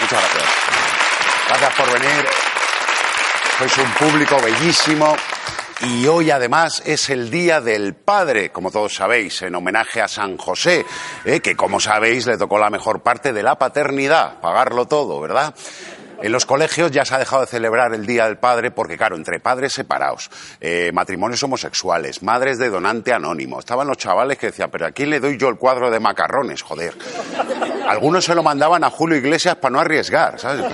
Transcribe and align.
Muchas 0.00 0.20
gracias. 0.20 0.50
Gracias 1.48 1.74
por 1.74 2.00
venir. 2.00 2.26
Sois 3.58 3.78
un 3.78 3.90
público 3.92 4.36
bellísimo. 4.40 5.16
Y 5.80 6.06
hoy 6.06 6.30
además 6.30 6.82
es 6.86 7.10
el 7.10 7.30
Día 7.30 7.60
del 7.60 7.94
Padre, 7.94 8.50
como 8.50 8.70
todos 8.70 8.94
sabéis, 8.94 9.42
en 9.42 9.54
homenaje 9.54 10.00
a 10.00 10.08
San 10.08 10.38
José, 10.38 10.86
eh, 11.24 11.40
que 11.40 11.56
como 11.56 11.80
sabéis 11.80 12.26
le 12.26 12.38
tocó 12.38 12.58
la 12.58 12.70
mejor 12.70 13.02
parte 13.02 13.32
de 13.32 13.42
la 13.42 13.56
paternidad, 13.56 14.40
pagarlo 14.40 14.86
todo, 14.86 15.20
¿verdad? 15.20 15.54
En 16.22 16.32
los 16.32 16.46
colegios 16.46 16.90
ya 16.90 17.04
se 17.04 17.14
ha 17.14 17.18
dejado 17.18 17.42
de 17.42 17.48
celebrar 17.48 17.94
el 17.94 18.06
Día 18.06 18.26
del 18.26 18.38
Padre 18.38 18.70
porque, 18.70 18.96
claro, 18.96 19.16
entre 19.16 19.40
padres 19.40 19.72
separados, 19.72 20.30
eh, 20.60 20.90
matrimonios 20.92 21.42
homosexuales, 21.42 22.22
madres 22.22 22.58
de 22.58 22.70
donante 22.70 23.12
anónimo, 23.12 23.58
estaban 23.58 23.86
los 23.86 23.98
chavales 23.98 24.38
que 24.38 24.46
decían, 24.46 24.70
pero 24.70 24.86
¿a 24.86 24.92
quién 24.92 25.10
le 25.10 25.20
doy 25.20 25.36
yo 25.36 25.48
el 25.48 25.56
cuadro 25.56 25.90
de 25.90 26.00
macarrones, 26.00 26.62
joder? 26.62 26.94
Algunos 27.86 28.24
se 28.24 28.34
lo 28.34 28.42
mandaban 28.42 28.84
a 28.84 28.90
Julio 28.90 29.18
Iglesias 29.18 29.56
para 29.56 29.72
no 29.72 29.80
arriesgar, 29.80 30.38
¿sabes? 30.38 30.64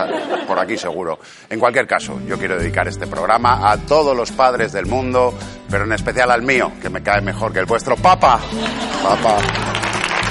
Por 0.46 0.58
aquí 0.58 0.76
seguro. 0.76 1.18
En 1.48 1.58
cualquier 1.58 1.86
caso, 1.86 2.20
yo 2.26 2.38
quiero 2.38 2.56
dedicar 2.56 2.86
este 2.86 3.06
programa 3.06 3.70
a 3.70 3.76
todos 3.78 4.16
los 4.16 4.30
padres 4.32 4.72
del 4.72 4.86
mundo, 4.86 5.36
pero 5.68 5.84
en 5.84 5.92
especial 5.92 6.30
al 6.30 6.42
mío, 6.42 6.72
que 6.80 6.88
me 6.88 7.02
cae 7.02 7.20
mejor 7.20 7.52
que 7.52 7.58
el 7.58 7.66
vuestro. 7.66 7.96
Papa, 7.96 8.40
papa, 9.02 9.36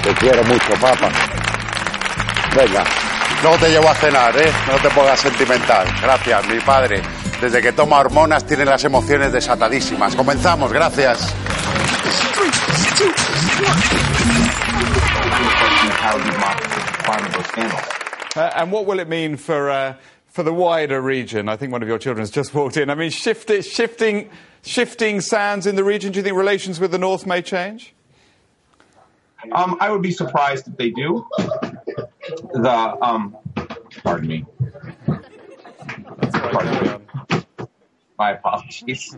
te 0.04 0.14
quiero 0.14 0.44
mucho, 0.44 0.74
papa. 0.80 1.10
Venga, 2.56 2.84
luego 3.42 3.58
te 3.58 3.70
llevo 3.70 3.90
a 3.90 3.96
cenar, 3.96 4.38
¿eh? 4.38 4.52
No 4.68 4.78
te 4.78 4.90
pongas 4.90 5.20
sentimental. 5.20 5.88
Gracias, 6.02 6.48
mi 6.48 6.60
padre. 6.60 7.02
Desde 7.42 7.62
que 7.62 7.72
toma 7.72 8.00
hormonas 8.00 8.46
tiene 8.46 8.66
las 8.66 8.84
emociones 8.84 9.32
desatadísimas. 9.32 10.16
Comenzamos, 10.16 10.72
gracias. 10.74 11.34
Uh, 18.36 18.52
and 18.56 18.72
what 18.72 18.86
will 18.86 19.00
it 19.00 19.08
mean 19.08 19.36
for 19.38 19.70
uh, 19.70 19.96
for 20.28 20.44
the 20.44 20.54
wider 20.54 21.02
region? 21.02 21.50
I 21.50 21.56
think 21.56 21.72
one 21.72 21.82
of 21.82 21.88
your 21.88 21.98
children 21.98 22.22
has 22.22 22.32
just 22.32 22.54
walked 22.54 22.78
in. 22.78 22.90
I 22.90 22.96
mean, 22.96 23.10
shift, 23.10 23.50
shifting 23.64 24.30
shifting 24.62 25.22
sands 25.22 25.66
in 25.66 25.76
the 25.76 25.84
region. 25.84 26.12
Do 26.12 26.20
you 26.20 26.24
think 26.24 26.36
relations 26.36 26.80
with 26.80 26.92
the 26.92 26.98
north 26.98 27.26
may 27.26 27.42
change? 27.42 27.94
Um, 29.54 29.78
I 29.80 29.90
would 29.90 30.02
be 30.02 30.12
surprised 30.12 30.68
if 30.68 30.78
they 30.78 30.90
do. 30.92 31.26
The 32.52 32.98
um, 33.02 33.38
pardon 34.04 34.28
me. 34.28 34.46
Pardon 36.34 37.00
me. 37.00 37.06
My 38.18 38.32
apologies. 38.32 39.16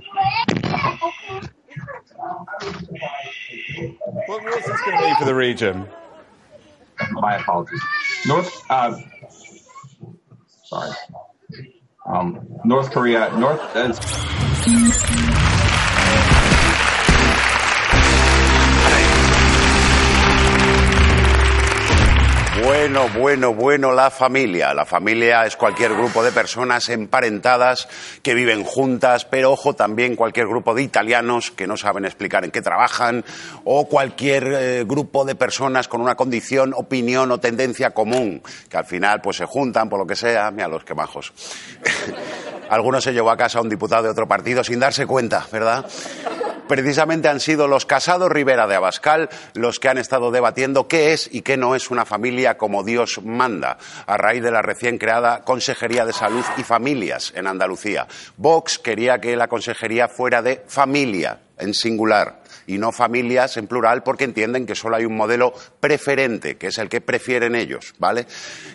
What, 4.28 4.44
what's 4.44 4.68
this 4.68 4.82
going 4.82 4.98
to 4.98 5.04
be 5.04 5.16
for 5.18 5.26
the 5.26 5.36
region? 5.36 5.88
My 7.12 7.38
apologies. 7.38 7.82
North. 8.28 8.64
Uh, 8.70 9.00
sorry. 10.66 10.92
Um, 12.06 12.48
North 12.66 12.92
Korea. 12.92 13.32
North. 13.38 13.62
Uh, 13.76 15.58
Bueno, 22.64 23.10
bueno, 23.18 23.56
bueno, 23.56 23.92
la 23.92 24.12
familia. 24.12 24.74
La 24.76 24.86
familia 24.86 25.46
es 25.46 25.56
cualquier 25.56 25.94
grupo 25.94 26.24
de 26.24 26.32
personas 26.32 26.90
emparentadas 26.90 27.88
que 28.22 28.36
viven 28.36 28.64
juntas, 28.64 29.26
pero 29.26 29.52
ojo 29.52 29.74
también 29.74 30.16
cualquier 30.16 30.48
grupo 30.48 30.76
de 30.76 30.84
italianos 30.84 31.50
que 31.50 31.66
no 31.66 31.76
saben 31.76 32.06
explicar 32.06 32.46
en 32.46 32.52
qué 32.52 32.62
trabajan, 32.62 33.26
o 33.64 33.88
cualquier 33.88 34.44
eh, 34.54 34.84
grupo 34.86 35.26
de 35.26 35.34
personas 35.34 35.88
con 35.88 36.02
una 36.02 36.16
condición, 36.16 36.74
opinión 36.76 37.32
o 37.32 37.40
tendencia 37.40 37.92
común, 37.92 38.44
que 38.70 38.78
al 38.78 38.86
final 38.86 39.22
pues 39.22 39.38
se 39.38 39.46
juntan 39.46 39.90
por 39.90 40.00
lo 40.00 40.06
que 40.06 40.16
sea, 40.16 40.52
mira 40.52 40.68
los 40.68 40.84
que 40.84 40.94
majos. 40.94 41.34
Algunos 42.70 43.04
se 43.04 43.12
llevó 43.12 43.32
a 43.32 43.38
casa 43.38 43.58
a 43.58 43.62
un 43.64 43.70
diputado 43.70 44.04
de 44.04 44.10
otro 44.10 44.28
partido 44.28 44.64
sin 44.64 44.80
darse 44.80 45.08
cuenta, 45.08 45.48
¿verdad? 45.52 45.86
Precisamente 46.72 47.28
han 47.28 47.42
sido 47.42 47.68
los 47.68 47.86
casados 47.86 48.32
Rivera 48.32 48.66
de 48.66 48.76
Abascal 48.76 49.28
los 49.56 49.78
que 49.78 49.90
han 49.90 49.98
estado 49.98 50.32
debatiendo 50.32 50.88
qué 50.88 51.12
es 51.12 51.28
y 51.30 51.42
qué 51.42 51.58
no 51.58 51.76
es 51.76 51.92
una 51.92 52.06
familia 52.06 52.58
como 52.58 52.86
Dios 52.86 53.20
manda, 53.26 53.78
a 54.08 54.16
raíz 54.16 54.42
de 54.42 54.52
la 54.52 54.62
recién 54.62 54.98
creada 54.98 55.42
Consejería 55.44 56.06
de 56.06 56.14
Salud 56.14 56.46
y 56.56 56.64
Familias 56.64 57.34
en 57.36 57.48
Andalucía. 57.48 58.08
Vox 58.38 58.80
quería 58.80 59.20
que 59.20 59.36
la 59.36 59.50
consejería 59.50 60.08
fuera 60.08 60.42
de 60.42 60.64
familia, 60.66 61.40
en 61.58 61.74
singular 61.74 62.42
y 62.68 62.78
no 62.78 62.94
familias 62.94 63.58
en 63.58 63.68
plural 63.68 64.02
porque 64.02 64.24
entienden 64.24 64.66
que 64.66 64.76
solo 64.76 64.96
hay 64.96 65.04
un 65.04 65.18
modelo 65.18 65.54
preferente, 65.82 66.56
que 66.56 66.68
es 66.68 66.78
el 66.78 66.88
que 66.88 67.02
prefieren 67.02 67.54
ellos, 67.54 67.94
¿vale? 68.00 68.26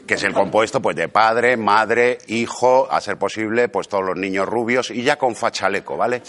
Que 0.07 0.15
es 0.15 0.23
el 0.23 0.35
compuesto 0.35 0.83
pues 0.83 0.97
de 0.97 1.09
padre, 1.09 1.57
madre, 1.57 2.19
hijo, 2.27 2.89
a 2.91 3.01
ser 3.01 3.17
posible 3.17 3.71
pues 3.71 3.89
todos 3.89 4.05
los 4.05 4.17
niños 4.17 4.47
rubios 4.47 4.91
y 4.91 5.03
ya 5.03 5.17
con 5.17 5.35
fachaleco, 5.35 5.97
¿vale? 5.97 6.23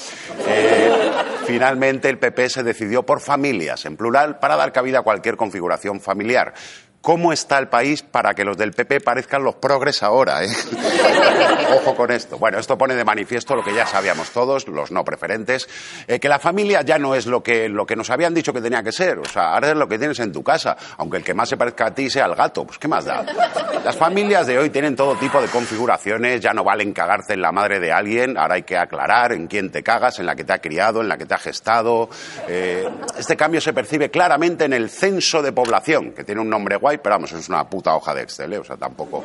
Eh, 0.47 1.01
finalmente 1.47 2.09
el 2.09 2.19
PP 2.19 2.50
se 2.50 2.63
decidió 2.63 3.03
por 3.03 3.22
familias 3.22 3.85
en 3.85 3.96
plural 3.96 4.40
para 4.40 4.58
dar 4.58 4.74
cabida 4.74 5.00
a 5.00 5.03
cualquier 5.03 5.38
configuración 5.38 6.02
familiar. 6.02 6.53
¿Cómo 7.07 7.31
está 7.31 7.57
el 7.57 7.69
país 7.69 8.03
para 8.03 8.34
que 8.34 8.44
los 8.44 8.57
del 8.57 8.73
PP 8.73 9.00
parezcan 9.00 9.41
los 9.41 9.56
progres 9.56 10.03
ahora? 10.03 10.44
¿eh? 10.44 10.50
Ojo 11.73 11.95
con 11.95 12.12
esto. 12.12 12.38
Bueno, 12.38 12.59
esto 12.59 12.78
pone 12.78 12.95
de 12.95 13.06
manifiesto 13.06 13.56
lo 13.56 13.63
que 13.63 13.73
ya 13.73 13.85
sabíamos 13.85 14.31
todos, 14.31 14.68
los 14.68 14.91
no 14.91 15.06
preferentes, 15.06 15.69
eh, 16.06 16.19
que 16.19 16.28
la 16.28 16.38
familia 16.38 16.81
ya 16.81 17.00
no 17.00 17.16
es 17.16 17.25
lo 17.25 17.41
que, 17.41 17.69
lo 17.69 17.85
que 17.85 17.96
nos 17.96 18.09
habían 18.09 18.34
dicho 18.34 18.51
que 18.51 18.59
tenía 18.59 18.84
que 18.84 18.91
ser. 18.91 19.19
O 19.19 19.23
sea, 19.23 19.53
ahora 19.53 19.69
es 19.69 19.78
lo 19.78 19.88
que 19.88 19.97
tienes 19.97 20.19
en 20.19 20.34
tu 20.34 20.44
casa, 20.44 20.75
aunque 20.97 21.16
el 21.16 21.23
que 21.23 21.34
más 21.34 21.47
se 21.47 21.56
parezca 21.56 21.85
a 21.85 21.94
ti 21.94 22.09
sea 22.09 22.25
el 22.25 22.35
gato. 22.35 22.66
Pues, 22.66 22.78
¿qué 22.78 22.90
más 22.90 23.06
da? 23.06 23.25
Las 23.85 23.96
familias 23.96 24.46
de 24.46 24.59
hoy 24.59 24.69
tienen 24.69 24.97
todo 24.97 25.16
tipo 25.16 25.41
de 25.41 25.47
configuraciones, 25.47 26.41
ya 26.41 26.51
no 26.51 26.66
valen 26.66 26.91
cagarte 26.91 27.35
en 27.35 27.41
la 27.41 27.53
madre 27.53 27.79
de 27.79 27.90
alguien, 27.90 28.38
ahora 28.38 28.56
hay 28.56 28.63
que 28.63 28.78
aclarar 28.78 29.31
en 29.31 29.47
quién 29.47 29.72
te 29.72 29.81
cagas, 29.81 30.19
en 30.19 30.25
la 30.25 30.35
que 30.35 30.44
te 30.44 30.51
ha 30.51 30.59
criado, 30.59 31.00
en 31.00 31.07
la 31.07 31.17
que 31.17 31.25
te 31.25 31.34
ha 31.34 31.40
gestado. 31.40 32.09
Eh, 32.50 32.85
este 33.17 33.38
cambio 33.38 33.62
se 33.62 33.72
percibe 33.72 34.12
claramente 34.12 34.66
en 34.66 34.73
el 34.73 34.90
censo 34.90 35.41
de 35.41 35.53
población, 35.53 36.12
que 36.12 36.25
tiene 36.25 36.41
un 36.41 36.50
nombre 36.50 36.75
guay, 36.75 36.97
pero 37.02 37.16
vamos, 37.16 37.31
es 37.31 37.50
una 37.50 37.69
puta 37.69 37.96
hoja 37.96 38.13
de 38.13 38.24
Excel, 38.24 38.53
¿eh? 38.53 38.58
o 38.59 38.63
sea, 38.63 38.78
tampoco. 38.78 39.23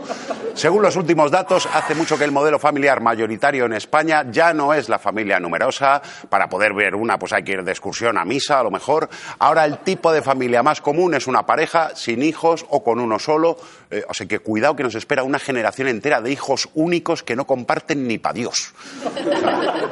Según 0.55 0.83
los 0.83 0.97
últimos 0.97 1.31
datos, 1.31 1.69
hace 1.73 1.95
mucho 1.95 2.19
que 2.19 2.25
el 2.25 2.33
modelo 2.33 2.59
familiar 2.59 3.01
mayoritario 3.01 3.65
en 3.65 3.73
España 3.73 4.25
ya 4.31 4.53
no 4.53 4.75
es 4.75 4.89
la 4.89 4.99
familia 4.99 5.41
numerosa. 5.41 6.03
Para 6.29 6.49
poder 6.49 6.75
ver 6.75 6.95
una, 6.95 7.19
pues 7.19 7.33
hay 7.33 7.43
que 7.43 7.53
ir 7.53 7.65
de 7.65 7.73
excursión 7.73 8.19
a 8.19 8.25
misa, 8.25 8.61
a 8.61 8.63
lo 8.63 8.71
mejor. 8.71 9.09
Ahora 9.39 9.65
el 9.65 9.79
tipo 9.79 10.13
de 10.13 10.23
familia 10.23 10.63
más 10.63 10.81
común 10.81 11.15
es 11.15 11.27
una 11.27 11.45
pareja 11.45 11.91
sin 11.95 12.23
hijos 12.23 12.65
o 12.69 12.83
con 12.83 13.01
uno 13.01 13.19
solo. 13.19 13.57
Eh, 13.91 14.05
o 14.09 14.15
sea 14.15 14.27
que 14.27 14.39
cuidado 14.39 14.77
que 14.77 14.83
nos 14.83 14.95
espera 14.95 15.23
una 15.23 15.39
generación 15.39 15.89
entera 15.89 16.21
de 16.21 16.31
hijos 16.31 16.69
únicos 16.75 17.23
que 17.23 17.37
no 17.37 17.47
comparten 17.47 18.07
ni 18.07 18.19
pa' 18.19 18.33
Dios. 18.33 18.73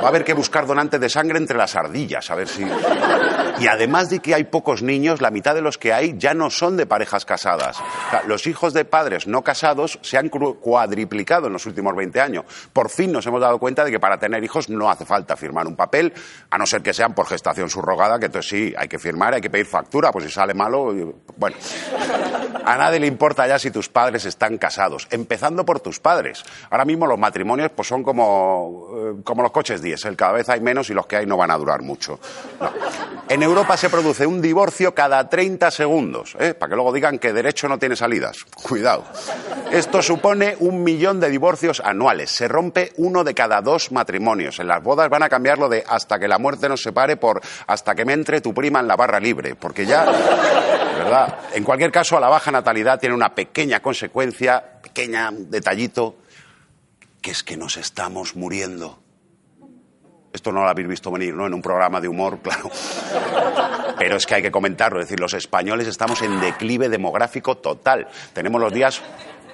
Va 0.01 0.05
a 0.05 0.09
haber 0.09 0.25
que 0.25 0.35
buscar 0.35 0.67
donantes 0.67 1.01
de 1.01 1.09
sangre 1.09 1.39
entre 1.39 1.57
las 1.57 1.77
ardillas, 1.77 2.31
a 2.31 2.35
ver 2.35 2.49
si. 2.49 2.65
Y 3.59 3.67
además 3.67 4.11
de 4.11 4.21
que 4.21 4.35
hay 4.35 4.45
pocos 4.45 4.83
niños, 4.83 5.21
la 5.21 5.31
mitad 5.31 5.55
de 5.55 5.61
los 5.61 5.79
que 5.79 5.93
hay 5.93 6.15
ya 6.17 6.35
no 6.35 6.51
son 6.51 6.77
de 6.77 6.87
parejas 6.87 7.25
casadas. 7.25 7.60
Los 8.27 8.47
hijos 8.47 8.73
de 8.73 8.85
padres 8.85 9.27
no 9.27 9.43
casados 9.43 9.99
se 10.03 10.19
han 10.19 10.29
cuadriplicado 10.29 11.47
en 11.47 11.53
los 11.53 11.67
últimos 11.67 11.95
20 11.95 12.21
años. 12.21 12.45
Por 12.73 12.91
fin 12.91 13.13
nos 13.13 13.27
hemos 13.27 13.41
dado 13.41 13.59
cuenta 13.59 13.85
de 13.85 13.91
que 13.91 14.01
para 14.01 14.19
tener 14.19 14.43
hijos 14.43 14.69
no 14.69 14.91
hace 14.91 15.05
falta 15.05 15.37
firmar 15.37 15.67
un 15.67 15.77
papel, 15.77 16.13
a 16.51 16.59
no 16.59 16.67
ser 16.67 16.83
que 16.83 16.93
sean 16.93 17.15
por 17.15 17.27
gestación 17.27 17.69
subrogada, 17.69 18.19
que 18.19 18.27
entonces 18.27 18.51
sí, 18.51 18.75
hay 18.77 18.89
que 18.89 18.99
firmar, 18.99 19.35
hay 19.35 19.41
que 19.41 19.51
pedir 19.51 19.67
factura, 19.67 20.11
pues 20.13 20.27
si 20.27 20.31
sale 20.31 20.55
malo, 20.55 20.93
bueno. 21.37 21.57
A 22.65 22.77
nadie 22.77 23.01
le 23.01 23.07
importa 23.07 23.47
ya 23.47 23.59
si 23.59 23.71
tus 23.71 23.89
padres 23.89 24.25
están 24.25 24.59
casados, 24.59 25.07
empezando 25.11 25.65
por 25.65 25.81
tus 25.81 26.01
padres. 26.01 26.45
Ahora 26.71 26.85
mismo 26.85 27.07
los 27.07 27.19
matrimonios 27.19 27.71
pues 27.75 27.89
son 27.89 28.03
como, 28.03 28.89
eh, 28.95 29.21
como 29.25 29.43
los 29.43 29.53
coches 29.53 29.83
diésel, 29.83 30.17
cada 30.17 30.33
vez 30.33 30.49
hay 30.49 30.61
menos 30.61 30.91
y 30.91 30.95
los 30.95 31.07
que 31.07 31.17
hay 31.17 31.27
no 31.27 31.37
van 31.37 31.51
a 31.51 31.57
durar 31.57 31.83
mucho. 31.83 32.19
En 33.29 33.43
Europa 33.43 33.77
se 33.77 33.89
produce 33.89 34.27
un 34.27 34.43
divorcio 34.43 34.95
cada 34.95 35.29
30 35.29 35.71
segundos, 35.71 36.37
¿eh? 36.39 36.55
para 36.55 36.71
que 36.71 36.75
luego 36.77 36.93
digan 36.93 37.19
que 37.19 37.33
derecho 37.33 37.69
no 37.69 37.79
tiene 37.79 37.97
salidas. 37.97 38.45
Cuidado. 38.45 39.05
Esto 39.71 40.03
supone 40.03 40.57
un 40.59 40.83
millón 40.83 41.21
de 41.21 41.31
divorcios 41.31 41.81
anuales. 41.85 42.31
Se 42.31 42.49
rompe 42.49 42.93
uno 42.97 43.23
de 43.23 43.35
cada 43.35 43.61
dos 43.61 43.93
matrimonios. 43.93 44.59
En 44.59 44.67
las 44.67 44.83
bodas 44.83 45.09
van 45.09 45.23
a 45.23 45.29
cambiarlo 45.29 45.69
de 45.69 45.85
hasta 45.87 46.19
que 46.19 46.27
la 46.27 46.39
muerte 46.39 46.69
nos 46.69 46.83
separe 46.83 47.17
por 47.17 47.41
hasta 47.67 47.95
que 47.95 48.05
me 48.05 48.13
entre 48.13 48.41
tu 48.41 48.53
prima 48.53 48.81
en 48.81 48.89
la 48.89 48.97
barra 48.97 49.21
libre, 49.21 49.55
porque 49.55 49.87
ya, 49.87 50.07
¿verdad? 51.11 51.39
En 51.55 51.65
cualquier 51.65 51.91
caso, 51.91 52.19
la 52.21 52.29
baja 52.29 52.51
natalidad 52.51 52.99
tiene 52.99 53.15
una 53.15 53.35
pequeña 53.35 53.81
consecuencia, 53.81 54.63
pequeña 54.83 55.31
detallito, 55.33 56.17
que 57.21 57.33
es 57.33 57.43
que 57.43 57.57
nos 57.57 57.77
estamos 57.77 58.37
muriendo. 58.37 58.99
Esto 60.33 60.53
no 60.53 60.63
lo 60.63 60.69
habéis 60.69 60.87
visto 60.87 61.11
venir, 61.11 61.35
¿no? 61.35 61.47
En 61.47 61.55
un 61.55 61.61
programa 61.61 62.01
de 62.01 62.09
humor, 62.09 62.39
claro. 62.43 62.71
Pero 63.99 64.17
es 64.17 64.27
que 64.27 64.37
hay 64.37 64.43
que 64.43 64.51
comentarlo. 64.51 65.01
Es 65.01 65.07
decir, 65.07 65.19
los 65.19 65.35
españoles 65.35 65.89
estamos 65.89 66.23
en 66.23 66.41
declive 66.41 66.89
demográfico 66.89 67.57
total. 67.57 68.07
Tenemos 68.33 68.61
los 68.61 68.73
días 68.73 69.03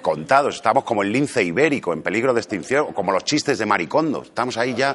contados. 0.03 0.57
Estamos 0.57 0.85
como 0.85 1.03
el 1.03 1.11
lince 1.11 1.43
ibérico, 1.43 1.93
en 1.93 2.03
peligro 2.03 2.35
de 2.35 2.41
extinción, 2.41 2.93
como 2.93 3.11
los 3.11 3.25
chistes 3.25 3.59
de 3.59 3.67
Maricondo. 3.67 4.23
Estamos 4.23 4.57
ahí 4.59 4.75
ya. 4.75 4.95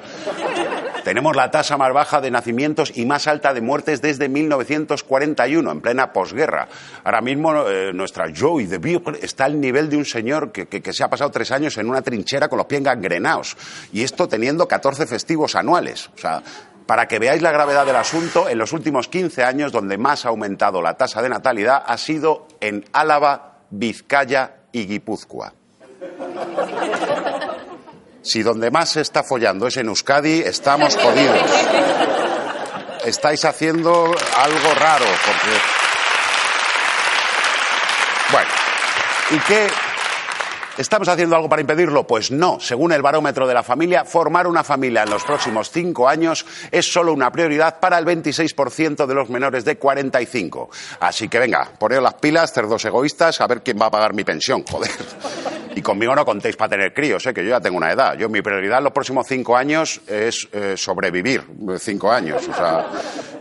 Tenemos 1.04 1.36
la 1.36 1.50
tasa 1.50 1.78
más 1.78 1.92
baja 1.94 2.22
de 2.22 2.30
nacimientos 2.30 2.92
y 2.96 3.06
más 3.06 3.28
alta 3.28 3.54
de 3.54 3.62
muertes 3.62 4.02
desde 4.02 4.30
1941, 4.30 5.72
en 5.72 5.82
plena 5.82 6.14
posguerra. 6.14 6.68
Ahora 7.04 7.22
mismo 7.22 7.68
eh, 7.68 7.92
nuestra 7.92 8.28
Joey 8.36 8.68
de 8.68 8.78
Virgo 8.78 9.12
está 9.20 9.46
al 9.46 9.60
nivel 9.60 9.90
de 9.90 9.98
un 9.98 10.06
señor 10.06 10.52
que, 10.52 10.68
que, 10.68 10.82
que, 10.82 10.94
se 10.94 11.04
ha 11.04 11.10
pasado 11.10 11.32
tres 11.32 11.52
años 11.52 11.78
en 11.78 11.90
una 11.90 12.04
trinchera 12.04 12.48
con 12.48 12.58
los 12.58 12.68
pies 12.68 12.84
gangrenados. 12.84 13.58
Y 13.92 14.04
esto 14.04 14.28
teniendo 14.28 14.68
14 14.68 15.08
festivos 15.08 15.56
anuales. 15.56 16.10
O 16.16 16.18
sea, 16.20 16.44
para 16.86 17.08
que 17.08 17.20
veáis 17.20 17.42
la 17.42 17.52
gravedad 17.52 17.86
del 17.86 17.96
asunto, 17.96 18.48
en 18.50 18.58
los 18.58 18.74
últimos 18.74 19.08
15 19.08 19.44
años 19.44 19.72
donde 19.72 19.98
más 19.98 20.26
ha 20.26 20.30
aumentado 20.30 20.82
la 20.82 20.96
tasa 20.98 21.22
de 21.22 21.30
natalidad 21.30 21.82
ha 21.86 21.98
sido 21.98 22.48
en 22.60 22.86
Álava, 22.94 23.60
Vizcaya 23.70 24.58
y 24.72 24.86
Guipúzcoa. 24.86 25.54
Si 28.22 28.44
donde 28.44 28.70
más 28.70 28.90
se 28.90 29.02
está 29.02 29.24
follando 29.24 29.68
es 29.68 29.78
en 29.78 29.88
Euskadi, 29.88 30.42
estamos 30.42 30.96
jodidos. 30.96 31.50
Estáis 33.06 33.44
haciendo 33.46 34.06
algo 34.38 34.74
raro. 34.80 35.06
Bueno, 38.32 38.50
¿y 39.32 39.40
qué? 39.40 39.68
¿Estamos 40.78 41.10
haciendo 41.10 41.36
algo 41.36 41.50
para 41.50 41.62
impedirlo? 41.62 42.08
Pues 42.08 42.32
no. 42.32 42.60
Según 42.60 42.94
el 42.94 43.02
barómetro 43.02 43.48
de 43.48 43.54
la 43.54 43.64
familia, 43.64 44.06
formar 44.06 44.48
una 44.48 44.64
familia 44.64 45.04
en 45.04 45.10
los 45.10 45.24
próximos 45.24 45.70
cinco 45.70 46.08
años 46.08 46.46
es 46.72 46.92
solo 46.92 47.14
una 47.14 47.32
prioridad 47.32 47.80
para 47.80 47.98
el 47.98 48.06
26% 48.06 49.06
de 49.06 49.14
los 49.14 49.30
menores 49.30 49.66
de 49.66 49.78
45. 49.78 50.70
Así 51.00 51.28
que 51.28 51.40
venga, 51.40 51.72
poneos 51.78 52.04
las 52.04 52.14
pilas, 52.16 52.54
cerdos 52.54 52.86
egoístas, 52.86 53.42
a 53.42 53.48
ver 53.48 53.62
quién 53.62 53.78
va 53.82 53.88
a 53.88 53.92
pagar 53.92 54.14
mi 54.14 54.24
pensión, 54.24 54.64
joder. 54.64 54.92
Y 55.76 55.82
conmigo 55.82 56.14
no 56.16 56.26
contéis 56.26 56.56
para 56.58 56.70
tener 56.70 56.94
críos, 56.94 57.26
¿eh? 57.26 57.34
que 57.34 57.44
yo 57.44 57.52
ya 57.52 57.62
tengo 57.62 57.78
una 57.78 57.92
edad. 57.92 58.18
Yo 58.18 58.28
mi 58.30 58.42
prioridad 58.42 58.80
en 58.80 58.86
los 58.86 58.94
próximos 58.94 59.26
cinco 59.28 59.56
años 59.56 60.02
es 60.08 60.48
eh, 60.52 60.76
sobrevivir 60.76 61.44
cinco 61.80 62.12
años. 62.12 62.48
O 62.48 62.54
sea, 62.54 62.88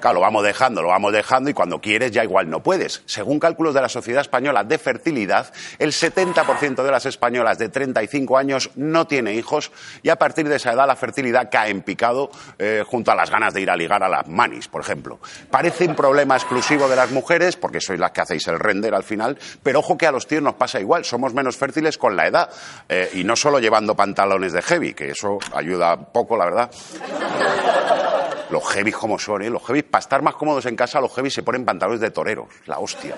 claro, 0.01 0.15
lo 0.15 0.21
vamos 0.21 0.45
dejando, 0.45 0.83
lo 0.83 0.89
vamos 0.89 1.13
dejando 1.13 1.51
y 1.51 1.55
cuando 1.55 1.81
quieres 1.81 2.13
ya 2.13 2.23
igual 2.23 2.49
no 2.49 2.63
puedes. 2.63 3.03
Según 3.07 3.41
cálculos 3.41 3.75
de 3.75 3.81
la 3.81 3.89
Sociedad 3.89 4.21
Española 4.21 4.63
de 4.63 4.79
Fertilidad, 4.79 5.53
el 5.79 5.93
70% 5.93 6.83
de 6.83 6.91
las 6.91 7.07
españolas 7.07 7.59
de 7.59 7.69
35 7.69 8.39
años 8.39 8.71
no 8.77 9.07
tiene 9.07 9.35
hijos 9.35 9.73
y 10.03 10.11
a 10.11 10.17
partir 10.17 10.49
de 10.49 10.57
esa 10.57 10.73
edad 10.73 10.87
la 10.87 10.97
fertilidad 10.97 11.49
cae 11.51 11.71
en 11.71 11.83
picado 11.83 12.31
eh, 12.59 12.85
junto 12.87 13.11
a 13.11 13.15
las 13.15 13.31
ganas 13.31 13.53
de 13.55 13.61
ir 13.61 13.71
a 13.71 13.77
ligar 13.77 14.03
a 14.03 14.09
las 14.09 14.29
manis, 14.29 14.69
por 14.69 14.83
ejemplo. 14.83 15.19
Parece 15.51 15.87
un 15.87 15.97
problema 15.97 16.37
exclusivo 16.37 16.89
de 16.89 16.97
las 16.97 17.11
mujeres 17.11 17.57
porque 17.57 17.81
sois 17.81 17.99
las 17.99 18.13
que 18.13 18.21
hacéis 18.21 18.47
el 18.49 18.59
render 18.59 18.95
al 18.95 19.03
final, 19.03 19.39
pero 19.63 19.81
ojo 19.81 19.99
que 19.99 20.07
a 20.07 20.13
los 20.13 20.27
tíos 20.27 20.43
nos 20.43 20.55
pasa 20.55 20.81
igual, 20.81 21.05
somos 21.05 21.35
menos 21.35 21.57
fértiles 21.57 21.99
con 21.99 22.17
la 22.17 22.20
edad. 22.27 22.51
Eh, 22.89 23.11
y 23.15 23.25
no 23.25 23.37
solo 23.37 23.59
llevando 23.59 23.95
pantalones 23.95 24.53
de 24.53 24.63
heavy, 24.63 24.95
que 24.95 25.11
eso 25.11 25.39
ayuda 25.55 25.97
poco, 25.97 26.37
la 26.37 26.45
verdad. 26.45 26.71
Los 28.51 28.67
heavy 28.69 28.91
como 28.91 29.19
son, 29.19 29.43
¿eh? 29.43 29.51
Los 29.51 29.65
heavy, 29.65 29.83
para 29.83 30.01
estar 30.01 30.23
más 30.23 30.35
cómodos 30.35 30.67
en 30.67 30.75
casa, 30.75 31.01
los 31.01 31.15
heavy 31.15 31.31
se 31.31 31.43
ponen 31.43 31.65
pantalones 31.65 32.01
de 32.01 32.11
toreros. 32.11 32.49
La 32.67 32.79
hostia. 32.79 33.15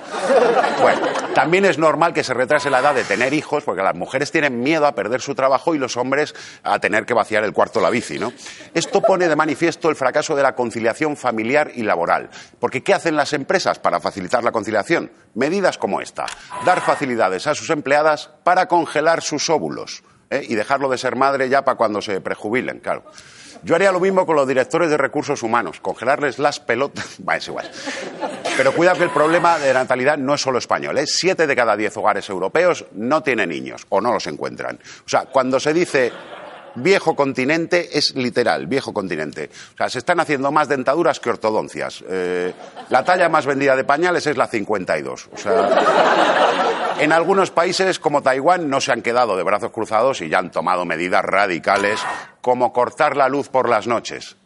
Bueno, 0.80 1.00
también 1.34 1.64
es 1.64 1.78
normal 1.78 2.12
que 2.12 2.22
se 2.22 2.34
retrase 2.34 2.68
la 2.68 2.80
edad 2.80 2.94
de 2.94 3.04
tener 3.04 3.32
hijos, 3.32 3.64
porque 3.64 3.82
las 3.82 3.94
mujeres 3.94 4.30
tienen 4.30 4.60
miedo 4.60 4.86
a 4.86 4.94
perder 4.94 5.20
su 5.20 5.34
trabajo 5.34 5.74
y 5.74 5.78
los 5.78 5.96
hombres 5.96 6.34
a 6.62 6.78
tener 6.78 7.06
que 7.06 7.14
vaciar 7.14 7.44
el 7.44 7.52
cuarto 7.52 7.80
la 7.80 7.88
bici, 7.88 8.18
¿no? 8.18 8.32
Esto 8.74 9.00
pone 9.00 9.28
de 9.28 9.36
manifiesto 9.36 9.88
el 9.88 9.96
fracaso 9.96 10.36
de 10.36 10.42
la 10.42 10.54
conciliación 10.54 11.16
familiar 11.16 11.70
y 11.74 11.82
laboral. 11.82 12.28
Porque 12.58 12.82
¿qué 12.82 12.92
hacen 12.92 13.16
las 13.16 13.32
empresas 13.32 13.78
para 13.78 14.00
facilitar 14.00 14.44
la 14.44 14.52
conciliación? 14.52 15.10
Medidas 15.34 15.78
como 15.78 16.00
esta. 16.00 16.26
Dar 16.64 16.80
facilidades 16.80 17.46
a 17.46 17.54
sus 17.54 17.70
empleadas 17.70 18.30
para 18.44 18.66
congelar 18.66 19.22
sus 19.22 19.48
óvulos. 19.48 20.02
¿eh? 20.30 20.44
Y 20.48 20.54
dejarlo 20.54 20.88
de 20.88 20.98
ser 20.98 21.16
madre 21.16 21.48
ya 21.48 21.64
para 21.64 21.76
cuando 21.76 22.02
se 22.02 22.20
prejubilen, 22.20 22.80
claro. 22.80 23.04
Yo 23.64 23.76
haría 23.76 23.92
lo 23.92 24.00
mismo 24.00 24.26
con 24.26 24.36
los 24.36 24.48
directores 24.48 24.90
de 24.90 24.96
recursos 24.96 25.42
humanos, 25.42 25.80
congelarles 25.80 26.38
las 26.38 26.58
pelotas. 26.60 27.16
Va, 27.28 27.36
es 27.36 27.48
igual. 27.48 27.70
Pero 28.56 28.72
cuidado 28.72 28.98
que 28.98 29.04
el 29.04 29.10
problema 29.10 29.58
de 29.58 29.72
natalidad 29.72 30.18
no 30.18 30.34
es 30.34 30.40
solo 30.40 30.58
español. 30.58 30.98
¿eh? 30.98 31.04
Siete 31.06 31.46
de 31.46 31.56
cada 31.56 31.76
diez 31.76 31.96
hogares 31.96 32.28
europeos 32.28 32.84
no 32.92 33.22
tienen 33.22 33.50
niños 33.50 33.86
o 33.88 34.00
no 34.00 34.12
los 34.12 34.26
encuentran. 34.26 34.78
O 35.06 35.08
sea, 35.08 35.26
cuando 35.26 35.60
se 35.60 35.72
dice 35.72 36.12
viejo 36.74 37.14
continente 37.14 37.96
es 37.96 38.14
literal, 38.16 38.66
viejo 38.66 38.92
continente. 38.92 39.50
O 39.74 39.76
sea, 39.76 39.88
se 39.88 39.98
están 39.98 40.20
haciendo 40.20 40.50
más 40.50 40.68
dentaduras 40.68 41.20
que 41.20 41.30
ortodoncias. 41.30 42.02
Eh, 42.08 42.52
la 42.88 43.04
talla 43.04 43.28
más 43.28 43.46
vendida 43.46 43.76
de 43.76 43.84
pañales 43.84 44.26
es 44.26 44.36
la 44.36 44.46
52. 44.46 45.28
O 45.32 45.36
sea, 45.36 46.96
en 46.98 47.12
algunos 47.12 47.50
países 47.50 47.98
como 47.98 48.22
Taiwán 48.22 48.68
no 48.68 48.80
se 48.80 48.92
han 48.92 49.02
quedado 49.02 49.36
de 49.36 49.42
brazos 49.42 49.70
cruzados 49.70 50.20
y 50.20 50.28
ya 50.28 50.38
han 50.38 50.50
tomado 50.50 50.84
medidas 50.84 51.24
radicales 51.24 52.00
como 52.42 52.72
cortar 52.72 53.16
la 53.16 53.28
luz 53.30 53.48
por 53.48 53.70
las 53.70 53.86
noches. 53.86 54.36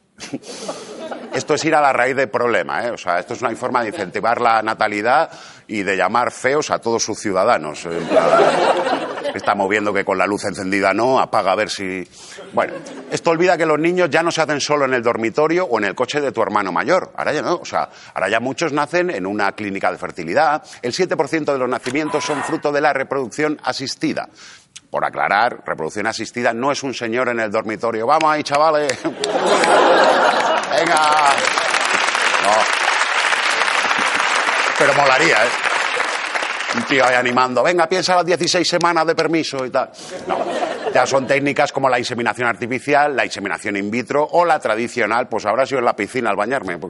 Esto 1.34 1.54
es 1.54 1.64
ir 1.64 1.74
a 1.74 1.80
la 1.80 1.92
raíz 1.92 2.14
del 2.16 2.30
problema, 2.30 2.86
¿eh? 2.86 2.90
O 2.90 2.96
sea, 2.96 3.18
esto 3.18 3.34
es 3.34 3.42
una 3.42 3.54
forma 3.56 3.82
de 3.82 3.88
incentivar 3.88 4.40
la 4.40 4.62
natalidad 4.62 5.30
y 5.66 5.82
de 5.82 5.96
llamar 5.96 6.30
feos 6.30 6.70
a 6.70 6.78
todos 6.78 7.02
sus 7.02 7.18
ciudadanos. 7.18 7.86
Estamos 9.36 9.68
viendo 9.68 9.92
que 9.92 10.02
con 10.02 10.16
la 10.16 10.26
luz 10.26 10.44
encendida 10.44 10.94
no, 10.94 11.20
apaga 11.20 11.52
a 11.52 11.54
ver 11.54 11.68
si. 11.68 12.08
Bueno, 12.54 12.72
esto 13.10 13.30
olvida 13.30 13.58
que 13.58 13.66
los 13.66 13.78
niños 13.78 14.08
ya 14.08 14.22
no 14.22 14.30
se 14.30 14.40
hacen 14.40 14.60
solo 14.60 14.86
en 14.86 14.94
el 14.94 15.02
dormitorio 15.02 15.66
o 15.66 15.78
en 15.78 15.84
el 15.84 15.94
coche 15.94 16.22
de 16.22 16.32
tu 16.32 16.40
hermano 16.40 16.72
mayor. 16.72 17.12
Ahora 17.14 17.34
ya 17.34 17.42
no, 17.42 17.56
o 17.56 17.64
sea, 17.64 17.90
ahora 18.14 18.30
ya 18.30 18.40
muchos 18.40 18.72
nacen 18.72 19.10
en 19.10 19.26
una 19.26 19.52
clínica 19.52 19.92
de 19.92 19.98
fertilidad. 19.98 20.64
El 20.80 20.94
7% 20.94 21.52
de 21.52 21.58
los 21.58 21.68
nacimientos 21.68 22.24
son 22.24 22.42
fruto 22.42 22.72
de 22.72 22.80
la 22.80 22.94
reproducción 22.94 23.60
asistida. 23.62 24.30
Por 24.90 25.04
aclarar, 25.04 25.62
reproducción 25.66 26.06
asistida 26.06 26.54
no 26.54 26.72
es 26.72 26.82
un 26.82 26.94
señor 26.94 27.28
en 27.28 27.40
el 27.40 27.50
dormitorio. 27.50 28.06
Vamos 28.06 28.32
ahí, 28.32 28.42
chavales. 28.42 28.98
Venga. 29.04 29.20
No. 32.42 32.52
Pero 34.78 34.94
molaría, 34.94 35.44
¿eh? 35.44 35.75
Un 36.76 36.82
tío 36.84 37.04
ahí 37.04 37.14
animando, 37.14 37.62
venga, 37.62 37.88
piensa 37.88 38.16
las 38.16 38.26
16 38.26 38.68
semanas 38.68 39.06
de 39.06 39.14
permiso 39.14 39.64
y 39.64 39.70
tal. 39.70 39.90
No, 40.26 40.38
ya 40.92 41.06
son 41.06 41.26
técnicas 41.26 41.72
como 41.72 41.88
la 41.88 41.98
inseminación 41.98 42.48
artificial, 42.48 43.16
la 43.16 43.24
inseminación 43.24 43.76
in 43.76 43.90
vitro 43.90 44.26
o 44.32 44.44
la 44.44 44.58
tradicional, 44.58 45.28
pues 45.28 45.46
ahora 45.46 45.64
sido 45.66 45.78
en 45.78 45.84
la 45.84 45.96
piscina 45.96 46.30
al 46.30 46.36
bañarme. 46.36 46.78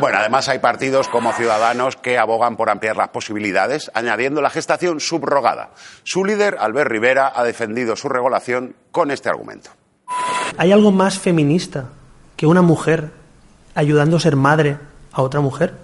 Bueno, 0.00 0.18
además 0.18 0.48
hay 0.48 0.58
partidos 0.58 1.06
como 1.06 1.32
Ciudadanos 1.32 1.96
que 1.96 2.18
abogan 2.18 2.56
por 2.56 2.68
ampliar 2.68 2.96
las 2.96 3.10
posibilidades, 3.10 3.92
añadiendo 3.94 4.42
la 4.42 4.50
gestación 4.50 4.98
subrogada. 4.98 5.70
Su 6.02 6.24
líder, 6.24 6.56
Albert 6.58 6.90
Rivera, 6.90 7.32
ha 7.34 7.44
defendido 7.44 7.94
su 7.94 8.08
regulación 8.08 8.74
con 8.90 9.12
este 9.12 9.28
argumento. 9.28 9.70
¿Hay 10.58 10.72
algo 10.72 10.90
más 10.90 11.20
feminista 11.20 11.90
que 12.36 12.46
una 12.46 12.60
mujer 12.60 13.12
ayudando 13.76 14.16
a 14.16 14.20
ser 14.20 14.34
madre 14.34 14.78
a 15.12 15.22
otra 15.22 15.40
mujer? 15.40 15.83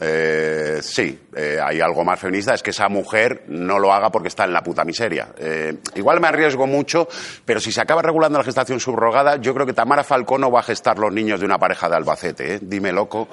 Eh, 0.00 0.80
sí, 0.82 1.18
eh, 1.36 1.58
hay 1.62 1.80
algo 1.80 2.04
más 2.04 2.18
feminista, 2.18 2.54
es 2.54 2.62
que 2.62 2.70
esa 2.70 2.88
mujer 2.88 3.44
no 3.48 3.78
lo 3.78 3.92
haga 3.92 4.10
porque 4.10 4.28
está 4.28 4.44
en 4.44 4.52
la 4.52 4.62
puta 4.62 4.84
miseria. 4.84 5.28
Eh, 5.38 5.76
igual 5.94 6.20
me 6.20 6.28
arriesgo 6.28 6.66
mucho, 6.66 7.08
pero 7.44 7.60
si 7.60 7.70
se 7.70 7.80
acaba 7.80 8.02
regulando 8.02 8.38
la 8.38 8.44
gestación 8.44 8.80
subrogada, 8.80 9.36
yo 9.36 9.54
creo 9.54 9.66
que 9.66 9.72
Tamara 9.72 10.02
Falcón 10.02 10.40
no 10.40 10.50
va 10.50 10.60
a 10.60 10.64
gestar 10.64 10.98
los 10.98 11.12
niños 11.12 11.40
de 11.40 11.46
una 11.46 11.58
pareja 11.58 11.88
de 11.88 11.96
Albacete, 11.96 12.54
¿eh? 12.54 12.58
dime 12.60 12.92
loco. 12.92 13.28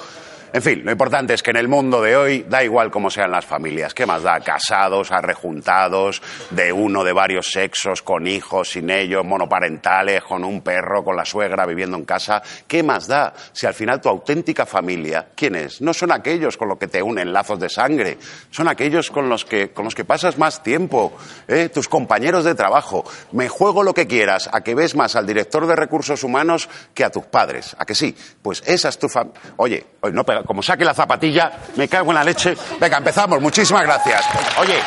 En 0.53 0.61
fin, 0.61 0.81
lo 0.83 0.91
importante 0.91 1.33
es 1.33 1.41
que 1.41 1.51
en 1.51 1.57
el 1.57 1.69
mundo 1.69 2.01
de 2.01 2.17
hoy 2.17 2.45
da 2.49 2.61
igual 2.61 2.91
cómo 2.91 3.09
sean 3.09 3.31
las 3.31 3.45
familias. 3.45 3.93
¿Qué 3.93 4.05
más 4.05 4.23
da? 4.23 4.41
Casados, 4.41 5.09
arrejuntados, 5.09 6.21
de 6.49 6.73
uno, 6.73 7.05
de 7.05 7.13
varios 7.13 7.51
sexos, 7.51 8.01
con 8.01 8.27
hijos, 8.27 8.71
sin 8.71 8.89
ellos, 8.89 9.23
monoparentales, 9.23 10.21
con 10.23 10.43
un 10.43 10.59
perro, 10.59 11.05
con 11.05 11.15
la 11.15 11.23
suegra 11.23 11.65
viviendo 11.65 11.95
en 11.95 12.03
casa. 12.03 12.43
¿Qué 12.67 12.83
más 12.83 13.07
da? 13.07 13.33
Si 13.53 13.65
al 13.65 13.73
final 13.73 14.01
tu 14.01 14.09
auténtica 14.09 14.65
familia, 14.65 15.29
¿quién 15.35 15.55
es? 15.55 15.81
No 15.81 15.93
son 15.93 16.11
aquellos 16.11 16.57
con 16.57 16.67
los 16.67 16.77
que 16.77 16.87
te 16.87 17.01
unen 17.01 17.31
lazos 17.31 17.57
de 17.57 17.69
sangre, 17.69 18.17
son 18.49 18.67
aquellos 18.67 19.09
con 19.09 19.29
los 19.29 19.45
que, 19.45 19.71
con 19.71 19.85
los 19.85 19.95
que 19.95 20.03
pasas 20.03 20.37
más 20.37 20.61
tiempo, 20.61 21.13
¿eh? 21.47 21.69
tus 21.69 21.87
compañeros 21.87 22.43
de 22.43 22.55
trabajo. 22.55 23.05
Me 23.31 23.47
juego 23.47 23.83
lo 23.83 23.93
que 23.93 24.05
quieras, 24.05 24.49
a 24.51 24.59
que 24.59 24.75
ves 24.75 24.97
más 24.97 25.15
al 25.15 25.25
director 25.25 25.65
de 25.65 25.77
recursos 25.77 26.25
humanos 26.25 26.67
que 26.93 27.05
a 27.05 27.09
tus 27.09 27.23
padres. 27.23 27.73
¿A 27.79 27.85
que 27.85 27.95
sí? 27.95 28.13
Pues 28.41 28.61
esa 28.65 28.89
es 28.89 28.99
tu 28.99 29.07
familia. 29.07 29.39
Oye, 29.55 29.85
no 30.11 30.25
como 30.45 30.61
saque 30.63 30.83
la 30.85 30.93
zapatilla, 30.93 31.51
me 31.75 31.87
cago 31.87 32.11
en 32.11 32.15
la 32.15 32.23
leche. 32.23 32.55
Venga, 32.79 32.97
empezamos. 32.97 33.41
Muchísimas 33.41 33.83
gracias. 33.83 34.25
Oye, 34.59 34.79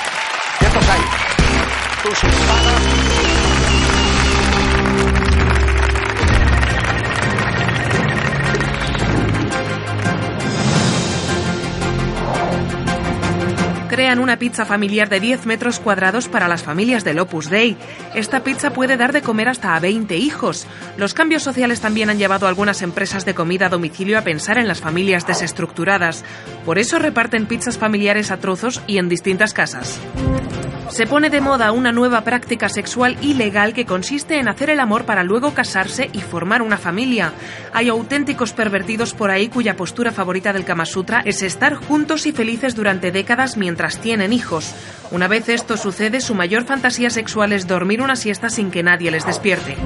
quietos 0.58 0.88
ahí. 0.88 1.02
Tus 2.02 2.24
espadas. 2.24 3.03
Una 14.20 14.38
pizza 14.38 14.64
familiar 14.64 15.08
de 15.08 15.20
10 15.20 15.44
metros 15.44 15.80
cuadrados 15.80 16.28
para 16.28 16.48
las 16.48 16.62
familias 16.62 17.04
del 17.04 17.18
Opus 17.18 17.50
Dei. 17.50 17.76
Esta 18.14 18.42
pizza 18.42 18.70
puede 18.70 18.96
dar 18.96 19.12
de 19.12 19.22
comer 19.22 19.48
hasta 19.48 19.74
a 19.74 19.80
20 19.80 20.16
hijos. 20.16 20.66
Los 20.96 21.14
cambios 21.14 21.42
sociales 21.42 21.80
también 21.80 22.08
han 22.08 22.18
llevado 22.18 22.46
a 22.46 22.48
algunas 22.48 22.80
empresas 22.82 23.24
de 23.24 23.34
comida 23.34 23.66
a 23.66 23.68
domicilio 23.68 24.18
a 24.18 24.22
pensar 24.22 24.56
en 24.56 24.68
las 24.68 24.80
familias 24.80 25.26
desestructuradas. 25.26 26.24
Por 26.64 26.78
eso 26.78 26.98
reparten 26.98 27.46
pizzas 27.46 27.76
familiares 27.76 28.30
a 28.30 28.38
trozos 28.38 28.80
y 28.86 28.98
en 28.98 29.08
distintas 29.08 29.52
casas. 29.52 30.00
Se 30.90 31.06
pone 31.06 31.30
de 31.30 31.40
moda 31.40 31.72
una 31.72 31.92
nueva 31.92 32.20
práctica 32.22 32.68
sexual 32.68 33.16
ilegal 33.20 33.72
que 33.72 33.84
consiste 33.84 34.38
en 34.38 34.48
hacer 34.48 34.70
el 34.70 34.80
amor 34.80 35.04
para 35.04 35.24
luego 35.24 35.52
casarse 35.52 36.08
y 36.12 36.20
formar 36.20 36.62
una 36.62 36.76
familia. 36.76 37.32
Hay 37.72 37.88
auténticos 37.88 38.52
pervertidos 38.52 39.12
por 39.12 39.30
ahí 39.30 39.48
cuya 39.48 39.76
postura 39.76 40.12
favorita 40.12 40.52
del 40.52 40.64
Kama 40.64 40.86
Sutra 40.86 41.22
es 41.24 41.42
estar 41.42 41.74
juntos 41.74 42.26
y 42.26 42.32
felices 42.32 42.74
durante 42.74 43.10
décadas 43.10 43.56
mientras 43.56 43.98
tienen 43.98 44.32
hijos. 44.32 44.74
Una 45.10 45.26
vez 45.26 45.48
esto 45.48 45.76
sucede, 45.76 46.20
su 46.20 46.34
mayor 46.34 46.64
fantasía 46.64 47.10
sexual 47.10 47.52
es 47.52 47.66
dormir 47.66 48.00
una 48.00 48.16
siesta 48.16 48.48
sin 48.48 48.70
que 48.70 48.82
nadie 48.82 49.10
les 49.10 49.26
despierte. 49.26 49.76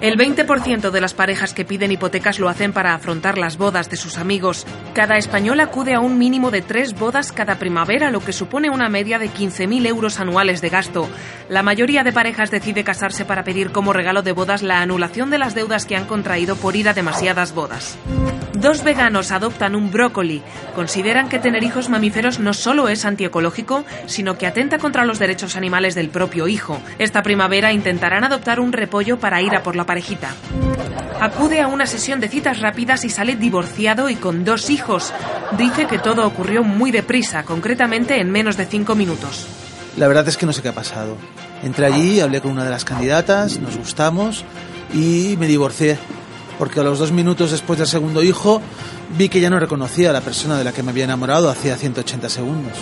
El 0.00 0.16
20% 0.16 0.90
de 0.92 1.00
las 1.00 1.12
parejas 1.12 1.54
que 1.54 1.64
piden 1.64 1.90
hipotecas 1.90 2.38
lo 2.38 2.48
hacen 2.48 2.72
para 2.72 2.94
afrontar 2.94 3.36
las 3.36 3.58
bodas 3.58 3.90
de 3.90 3.96
sus 3.96 4.16
amigos. 4.16 4.64
Cada 4.94 5.16
español 5.16 5.58
acude 5.58 5.94
a 5.94 6.00
un 6.00 6.18
mínimo 6.18 6.52
de 6.52 6.62
tres 6.62 6.94
bodas 6.96 7.32
cada 7.32 7.58
primavera, 7.58 8.12
lo 8.12 8.20
que 8.20 8.32
supone 8.32 8.70
una 8.70 8.88
media 8.88 9.18
de 9.18 9.28
15.000 9.28 9.88
euros 9.88 10.20
anuales 10.20 10.60
de 10.60 10.68
gasto. 10.68 11.08
La 11.48 11.64
mayoría 11.64 12.04
de 12.04 12.12
parejas 12.12 12.52
decide 12.52 12.84
casarse 12.84 13.24
para 13.24 13.42
pedir 13.42 13.72
como 13.72 13.92
regalo 13.92 14.22
de 14.22 14.30
bodas 14.30 14.62
la 14.62 14.82
anulación 14.82 15.30
de 15.30 15.38
las 15.38 15.56
deudas 15.56 15.84
que 15.84 15.96
han 15.96 16.06
contraído 16.06 16.54
por 16.54 16.76
ir 16.76 16.88
a 16.88 16.94
demasiadas 16.94 17.52
bodas. 17.52 17.98
Dos 18.58 18.82
veganos 18.82 19.30
adoptan 19.30 19.76
un 19.76 19.92
brócoli. 19.92 20.42
Consideran 20.74 21.28
que 21.28 21.38
tener 21.38 21.62
hijos 21.62 21.88
mamíferos 21.88 22.40
no 22.40 22.52
solo 22.52 22.88
es 22.88 23.04
antiecológico, 23.04 23.84
sino 24.06 24.36
que 24.36 24.48
atenta 24.48 24.78
contra 24.78 25.04
los 25.04 25.20
derechos 25.20 25.54
animales 25.54 25.94
del 25.94 26.08
propio 26.08 26.48
hijo. 26.48 26.80
Esta 26.98 27.22
primavera 27.22 27.72
intentarán 27.72 28.24
adoptar 28.24 28.58
un 28.58 28.72
repollo 28.72 29.20
para 29.20 29.42
ir 29.42 29.54
a 29.54 29.62
por 29.62 29.76
la 29.76 29.86
parejita. 29.88 30.34
Acude 31.18 31.62
a 31.62 31.66
una 31.66 31.86
sesión 31.86 32.20
de 32.20 32.28
citas 32.28 32.60
rápidas 32.60 33.06
y 33.06 33.08
sale 33.08 33.36
divorciado 33.36 34.10
y 34.10 34.16
con 34.16 34.44
dos 34.44 34.68
hijos. 34.68 35.14
Dice 35.56 35.86
que 35.86 35.98
todo 35.98 36.26
ocurrió 36.26 36.62
muy 36.62 36.90
deprisa, 36.90 37.42
concretamente 37.44 38.20
en 38.20 38.30
menos 38.30 38.58
de 38.58 38.66
cinco 38.66 38.94
minutos. 38.94 39.46
La 39.96 40.06
verdad 40.06 40.28
es 40.28 40.36
que 40.36 40.44
no 40.44 40.52
sé 40.52 40.60
qué 40.60 40.68
ha 40.68 40.74
pasado. 40.74 41.16
Entré 41.62 41.86
allí, 41.86 42.20
hablé 42.20 42.42
con 42.42 42.52
una 42.52 42.64
de 42.64 42.70
las 42.70 42.84
candidatas, 42.84 43.58
nos 43.58 43.78
gustamos 43.78 44.44
y 44.92 45.36
me 45.38 45.46
divorcié. 45.46 45.98
Porque 46.58 46.80
a 46.80 46.82
los 46.82 46.98
dos 46.98 47.10
minutos 47.10 47.50
después 47.50 47.78
del 47.78 47.88
segundo 47.88 48.22
hijo 48.22 48.60
vi 49.16 49.30
que 49.30 49.40
ya 49.40 49.48
no 49.48 49.58
reconocía 49.58 50.10
a 50.10 50.12
la 50.12 50.20
persona 50.20 50.58
de 50.58 50.64
la 50.64 50.72
que 50.72 50.82
me 50.82 50.90
había 50.90 51.04
enamorado 51.04 51.48
hacía 51.48 51.76
180 51.76 52.28
segundos. 52.28 52.74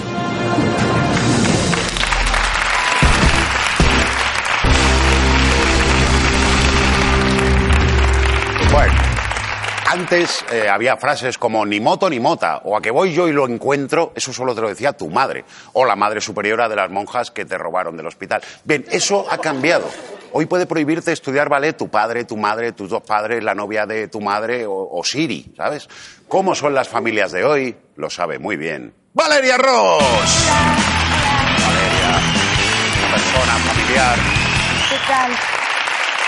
Antes 9.97 10.45
eh, 10.53 10.69
había 10.69 10.99
frases 10.99 11.39
como 11.39 11.65
ni 11.65 11.81
moto 11.81 12.11
ni 12.11 12.21
mota, 12.21 12.61
o 12.65 12.77
a 12.77 12.83
que 12.83 12.91
voy 12.91 13.15
yo 13.15 13.29
y 13.29 13.33
lo 13.33 13.49
encuentro, 13.49 14.13
eso 14.15 14.31
solo 14.31 14.55
te 14.55 14.61
lo 14.61 14.69
decía 14.69 14.93
tu 14.93 15.09
madre, 15.09 15.45
o 15.73 15.87
la 15.87 15.97
madre 15.97 16.21
superiora 16.21 16.69
de 16.69 16.77
las 16.77 16.91
monjas 16.91 17.31
que 17.31 17.47
te 17.47 17.57
robaron 17.57 17.97
del 17.97 18.07
hospital. 18.07 18.43
Bien, 18.65 18.85
eso 18.91 19.27
ha 19.31 19.39
cambiado. 19.39 19.89
Hoy 20.33 20.45
puede 20.45 20.67
prohibirte 20.67 21.13
estudiar 21.13 21.49
ballet 21.49 21.75
tu 21.79 21.89
padre, 21.89 22.25
tu 22.25 22.37
madre, 22.37 22.73
tus 22.73 22.91
dos 22.91 23.03
padres, 23.03 23.43
la 23.43 23.55
novia 23.55 23.87
de 23.87 24.09
tu 24.09 24.21
madre 24.21 24.67
o, 24.67 24.87
o 24.93 25.03
Siri, 25.03 25.55
¿sabes? 25.57 25.89
¿Cómo 26.29 26.55
son 26.55 26.75
las 26.75 26.89
familias 26.89 27.33
de 27.33 27.45
hoy? 27.45 27.75
Lo 27.97 28.11
sabe 28.11 28.39
muy 28.39 28.59
bien. 28.59 28.93
¡Valeria 29.15 29.57
Ross! 29.57 30.47
Valeria, 31.67 32.21
una 32.99 33.15
persona 33.15 33.53
familiar. 33.65 34.19
¿Qué 34.91 34.97
tal? 35.09 35.33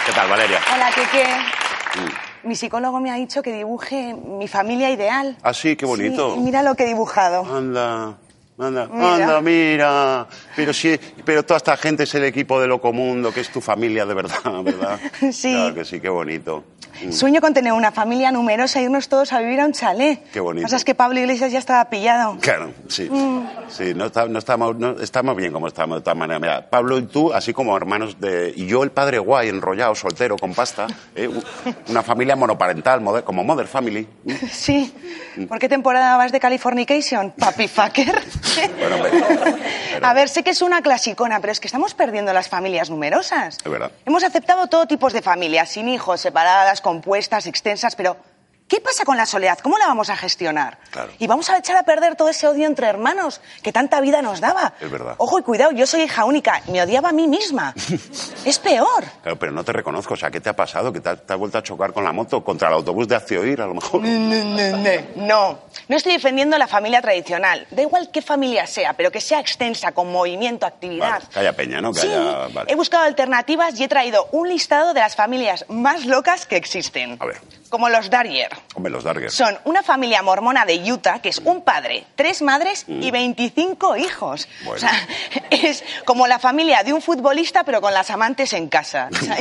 ¿Qué 0.06 0.12
tal, 0.12 0.28
Valeria? 0.30 0.60
Hola, 0.75 0.90
Keke. 0.94 2.27
Mi 2.48 2.56
psicólogo 2.56 2.98
me 2.98 3.10
ha 3.10 3.14
dicho 3.16 3.42
que 3.42 3.52
dibuje 3.52 4.14
mi 4.14 4.48
familia 4.48 4.90
ideal. 4.90 5.36
Ah, 5.42 5.52
sí, 5.52 5.76
qué 5.76 5.84
bonito. 5.84 6.34
Sí, 6.34 6.40
mira 6.40 6.62
lo 6.62 6.74
que 6.74 6.84
he 6.84 6.86
dibujado. 6.86 7.44
Anda, 7.44 8.16
anda, 8.58 8.88
Mira. 8.90 9.14
anda, 9.14 9.40
mira. 9.42 10.26
Pero 10.56 10.72
sí, 10.72 10.98
pero 11.26 11.42
toda 11.44 11.58
esta 11.58 11.76
gente 11.76 12.04
es 12.04 12.14
el 12.14 12.24
equipo 12.24 12.58
de 12.58 12.66
Locomundo, 12.66 13.34
que 13.34 13.40
es 13.40 13.52
tu 13.52 13.60
familia 13.60 14.06
de 14.06 14.14
verdad, 14.14 14.62
¿verdad? 14.64 14.98
Sí. 15.30 15.52
Claro 15.52 15.74
que 15.74 15.84
sí, 15.84 16.00
qué 16.00 16.08
bonito. 16.08 16.64
Mm. 17.04 17.12
Sueño 17.12 17.40
con 17.40 17.54
tener 17.54 17.72
una 17.72 17.92
familia 17.92 18.32
numerosa 18.32 18.80
e 18.80 18.84
irnos 18.84 19.08
todos 19.08 19.32
a 19.32 19.38
vivir 19.40 19.60
a 19.60 19.66
un 19.66 19.72
chalet. 19.72 20.22
Qué 20.32 20.40
bonito. 20.40 20.64
Pasa 20.64 20.76
es 20.76 20.84
que 20.84 20.94
Pablo 20.94 21.20
Iglesias 21.20 21.52
ya 21.52 21.58
estaba 21.58 21.84
pillado. 21.90 22.36
Claro, 22.40 22.72
sí. 22.88 23.08
Mm. 23.10 23.40
Sí, 23.68 23.92
no, 23.94 24.06
está- 24.06 24.26
no 24.26 24.38
estamos, 24.38 24.76
no- 24.76 24.98
estamos 25.00 25.36
bien 25.36 25.52
como 25.52 25.68
estamos 25.68 25.98
de 25.98 26.02
todas 26.02 26.16
maneras. 26.18 26.40
Mira, 26.40 26.68
Pablo 26.70 26.98
y 26.98 27.02
tú, 27.06 27.32
así 27.32 27.52
como 27.52 27.76
hermanos 27.76 28.20
de... 28.20 28.52
Y 28.56 28.66
yo, 28.66 28.82
el 28.82 28.90
padre 28.90 29.18
guay, 29.18 29.48
enrollado, 29.48 29.94
soltero, 29.94 30.36
con 30.36 30.54
pasta. 30.54 30.86
¿eh? 31.14 31.28
Una 31.88 32.02
familia 32.02 32.34
monoparental, 32.36 33.00
moder- 33.00 33.22
como 33.24 33.44
Mother 33.44 33.66
Family. 33.66 34.06
Sí. 34.50 34.92
¿Por 35.48 35.58
qué 35.58 35.68
temporada 35.68 36.16
vas 36.16 36.32
de 36.32 36.40
Californication? 36.40 37.32
Papi 37.38 37.68
fucker. 37.68 38.22
Bueno, 38.78 38.96
hombre, 38.96 39.10
A 40.02 40.14
ver, 40.14 40.28
sé 40.28 40.42
que 40.42 40.50
es 40.50 40.62
una 40.62 40.82
clasicona, 40.82 41.40
pero 41.40 41.52
es 41.52 41.60
que 41.60 41.66
estamos 41.66 41.94
perdiendo 41.94 42.32
las 42.32 42.48
familias 42.48 42.90
numerosas. 42.90 43.58
es 43.64 43.70
verdad. 43.70 43.90
Hemos 44.06 44.22
aceptado 44.22 44.66
todo 44.68 44.86
tipo 44.86 45.08
de 45.10 45.22
familias, 45.22 45.70
sin 45.70 45.88
hijos, 45.88 46.20
separadas, 46.20 46.80
compuestas, 46.80 47.46
extensas, 47.46 47.96
pero 47.96 48.16
¿qué 48.68 48.80
pasa 48.80 49.04
con 49.04 49.16
la 49.16 49.26
soledad? 49.26 49.58
¿Cómo 49.62 49.78
la 49.78 49.87
vamos 49.87 50.10
a 50.10 50.16
gestionar? 50.16 50.78
Claro. 50.90 51.10
Y 51.18 51.26
vamos 51.26 51.50
a 51.50 51.58
echar 51.58 51.76
a 51.76 51.82
perder 51.82 52.14
todo 52.14 52.28
ese 52.28 52.46
odio 52.46 52.66
entre 52.66 52.87
hermanos 52.87 53.40
que 53.62 53.72
tanta 53.72 54.00
vida 54.00 54.22
nos 54.22 54.40
daba. 54.40 54.75
Es 54.80 54.90
verdad. 54.90 55.14
Ojo 55.18 55.38
y 55.38 55.42
cuidado, 55.42 55.72
yo 55.72 55.87
soy 55.87 56.02
hija 56.02 56.25
única, 56.25 56.62
me 56.68 56.82
odiaba 56.82 57.08
a 57.08 57.12
mí 57.12 57.26
misma. 57.26 57.75
es 58.44 58.58
peor. 58.58 59.04
Claro, 59.22 59.38
pero 59.38 59.52
no 59.52 59.64
te 59.64 59.72
reconozco. 59.72 60.14
O 60.14 60.16
sea, 60.16 60.30
¿qué 60.30 60.40
te 60.40 60.50
ha 60.50 60.56
pasado? 60.56 60.92
¿Que 60.92 61.00
te 61.00 61.08
has, 61.08 61.38
vuelto 61.38 61.58
a 61.58 61.62
chocar 61.62 61.92
con 61.92 62.04
la 62.04 62.12
moto? 62.12 62.44
¿Contra 62.44 62.68
el 62.68 62.75
autobús 62.75 63.08
de 63.08 63.16
Accionir, 63.16 63.60
a 63.60 63.66
lo 63.66 63.75
mejor? 63.75 64.02
No, 64.02 65.58
no 65.88 65.96
estoy 65.96 66.12
defendiendo 66.12 66.58
la 66.58 66.66
familia 66.66 67.00
tradicional. 67.00 67.66
Da 67.70 67.82
igual 67.82 68.10
qué 68.12 68.22
familia 68.22 68.66
sea, 68.66 68.92
pero 68.92 69.10
que 69.10 69.20
sea 69.20 69.40
extensa, 69.40 69.92
con 69.92 70.12
movimiento, 70.12 70.66
actividad. 70.66 71.22
Vale, 71.34 71.48
haya 71.48 71.56
peña, 71.56 71.80
¿no? 71.80 71.92
Que 71.92 72.00
sí, 72.00 72.08
vale. 72.52 72.70
he 72.70 72.76
buscado 72.76 73.04
alternativas 73.04 73.78
y 73.80 73.84
he 73.84 73.88
traído 73.88 74.28
un 74.32 74.48
listado 74.48 74.94
de 74.94 75.00
las 75.00 75.16
familias 75.16 75.64
más 75.68 76.04
locas 76.06 76.46
que 76.46 76.56
existen. 76.56 77.16
A 77.20 77.26
ver. 77.26 77.38
Como 77.70 77.88
los 77.88 78.08
Darrier. 78.10 78.50
Hombre, 78.75 78.90
los 78.92 79.04
Dargers. 79.04 79.34
Son 79.34 79.58
una 79.64 79.82
familia 79.82 80.22
mormona 80.22 80.64
de 80.64 80.92
Utah 80.92 81.20
que 81.20 81.28
es 81.30 81.38
un 81.38 81.62
padre, 81.62 82.04
tres 82.16 82.42
madres 82.42 82.84
y 82.88 83.10
25 83.10 83.96
hijos. 83.96 84.48
Mm. 84.62 84.64
Bueno. 84.64 84.76
O 84.76 84.78
sea, 84.80 85.08
es 85.50 85.84
como 86.04 86.26
la 86.26 86.38
familia 86.38 86.82
de 86.82 86.92
un 86.92 87.02
futbolista 87.02 87.64
pero 87.64 87.80
con 87.80 87.92
las 87.92 88.10
amantes 88.10 88.52
en 88.52 88.68
casa. 88.68 89.08
O 89.12 89.16
sea, 89.16 89.37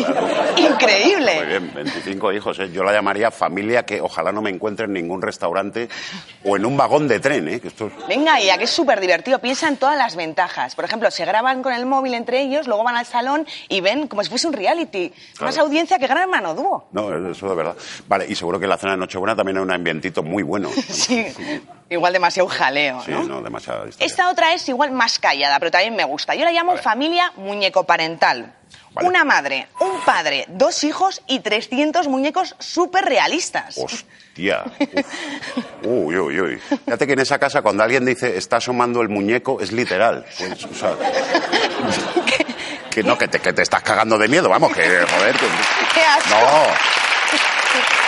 Increíble. 0.57 1.35
Muy 1.35 1.45
bien, 1.45 1.71
25 1.73 2.33
hijos. 2.33 2.59
¿eh? 2.59 2.69
Yo 2.71 2.83
la 2.83 2.91
llamaría 2.93 3.31
familia 3.31 3.83
que 3.83 4.01
ojalá 4.01 4.31
no 4.31 4.41
me 4.41 4.49
encuentre 4.49 4.85
en 4.85 4.93
ningún 4.93 5.21
restaurante 5.21 5.87
o 6.43 6.55
en 6.57 6.65
un 6.65 6.75
vagón 6.77 7.07
de 7.07 7.19
tren. 7.19 7.47
¿eh? 7.47 7.59
Que 7.59 7.67
esto 7.69 7.87
es- 7.87 8.07
Venga, 8.07 8.39
ya 8.39 8.57
que 8.57 8.65
es 8.65 8.69
súper 8.71 8.99
divertido. 8.99 9.39
Piensa 9.39 9.67
en 9.67 9.77
todas 9.77 9.97
las 9.97 10.15
ventajas. 10.15 10.75
Por 10.75 10.85
ejemplo, 10.85 11.09
se 11.11 11.25
graban 11.25 11.61
con 11.63 11.73
el 11.73 11.85
móvil 11.85 12.13
entre 12.13 12.41
ellos, 12.41 12.67
luego 12.67 12.83
van 12.83 12.97
al 12.97 13.05
salón 13.05 13.47
y 13.69 13.81
ven 13.81 14.07
como 14.07 14.23
si 14.23 14.29
fuese 14.29 14.47
un 14.47 14.53
reality. 14.53 15.13
Más 15.39 15.57
audiencia 15.57 15.99
que 15.99 16.07
Gran 16.07 16.23
Hermano 16.23 16.53
Dúo. 16.55 16.87
No, 16.91 17.29
eso 17.31 17.49
de 17.49 17.55
verdad. 17.55 17.75
Vale, 18.07 18.16
Vale, 18.17 18.31
y 18.31 18.35
seguro 18.35 18.59
que 18.59 18.65
la 18.67 18.77
cena 18.77 18.93
de 18.93 18.97
Nochebuena 18.97 19.35
también 19.35 19.57
hay 19.57 19.63
un 19.63 19.71
ambientito 19.71 20.23
muy 20.23 20.41
bueno. 20.43 20.69
Sí, 20.89 21.25
igual 21.89 22.13
demasiado 22.13 22.49
jaleo, 22.49 23.01
Sí, 23.05 23.11
¿no? 23.11 23.21
historia. 23.47 23.91
Esta 23.99 24.29
otra 24.29 24.53
es 24.53 24.67
igual 24.69 24.91
más 24.91 25.19
callada, 25.19 25.59
pero 25.59 25.69
también 25.71 25.95
me 25.95 26.03
gusta. 26.03 26.33
Yo 26.35 26.43
la 26.45 26.51
llamo 26.51 26.71
Vale. 26.71 26.81
familia 26.81 27.31
muñeco-parental. 27.35 28.53
Vale. 28.91 29.07
Una 29.07 29.23
madre, 29.23 29.67
un 29.79 30.01
padre, 30.01 30.45
dos 30.49 30.83
hijos 30.83 31.21
y 31.27 31.39
300 31.41 32.07
muñecos 32.07 32.55
súper 32.57 33.05
realistas. 33.05 33.77
Hostia. 33.77 34.63
Uf. 34.79 35.05
Uy, 35.83 36.17
uy, 36.17 36.41
uy. 36.41 36.57
Fíjate 36.85 37.05
que 37.05 37.13
en 37.13 37.19
esa 37.19 37.37
casa 37.37 37.61
cuando 37.61 37.83
alguien 37.83 38.03
dice 38.05 38.35
está 38.37 38.57
asomando 38.57 39.01
el 39.01 39.09
muñeco 39.09 39.61
es 39.61 39.71
literal. 39.71 40.25
Pues, 40.39 40.65
o 40.65 40.73
sea, 40.73 40.95
que 42.89 43.03
no, 43.03 43.15
que 43.17 43.27
te, 43.27 43.39
que 43.39 43.53
te 43.53 43.61
estás 43.61 43.83
cagando 43.83 44.17
de 44.17 44.27
miedo, 44.27 44.49
vamos, 44.49 44.73
que 44.73 44.81
joder. 44.81 45.35
que- 45.35 45.47
¡Qué 45.93 46.01
asco! 46.01 46.29
No. 46.31 46.47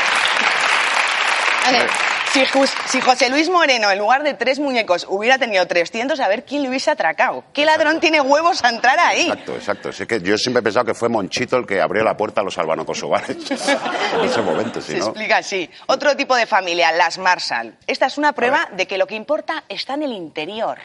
Si, 2.32 3.02
José 3.02 3.30
Luis 3.30 3.50
Moreno, 3.50 3.90
en 3.90 3.98
lugar 3.98 4.22
de 4.22 4.36
tres 4.36 4.60
muñecos, 4.60 5.08
hubiera 5.10 5.40
tenido 5.40 5.66
300, 5.66 6.20
a 6.20 6.28
ver 6.28 6.46
quién 6.46 6.62
le 6.62 6.70
hubiese 6.70 6.92
atracado. 6.92 7.44
¿Qué 7.54 7.66
ladrón 7.66 8.00
tiene 8.00 8.22
huevos 8.22 8.64
a 8.64 8.70
entrar 8.70 9.00
ahí? 9.00 9.30
Exacto, 9.30 9.56
exacto. 9.56 9.90
Es 9.90 10.06
que 10.06 10.22
yo 10.22 10.38
siempre 10.38 10.60
he 10.60 10.64
pensado 10.64 10.86
que 10.86 10.94
fue 10.94 11.10
Monchito 11.10 11.58
el 11.58 11.66
que 11.66 11.82
abrió 11.82 12.04
la 12.04 12.16
puerta 12.16 12.42
a 12.42 12.44
los 12.44 12.56
albano-kosovares. 12.60 13.30
en 13.50 14.26
ese 14.26 14.42
momento, 14.44 14.80
si 14.80 14.92
Se 14.92 15.00
no. 15.00 15.06
explica 15.06 15.38
así. 15.38 15.68
Otro 15.88 16.16
tipo 16.16 16.36
de 16.36 16.46
familia, 16.46 16.92
las 16.92 17.18
Marshall. 17.18 17.76
Esta 17.88 18.06
es 18.06 18.20
una 18.20 18.34
prueba 18.34 18.70
de 18.74 18.86
que 18.86 19.00
lo 19.00 19.08
que 19.08 19.16
importa 19.16 19.64
está 19.68 19.96
en 19.96 20.04
el 20.04 20.12
interior. 20.12 20.78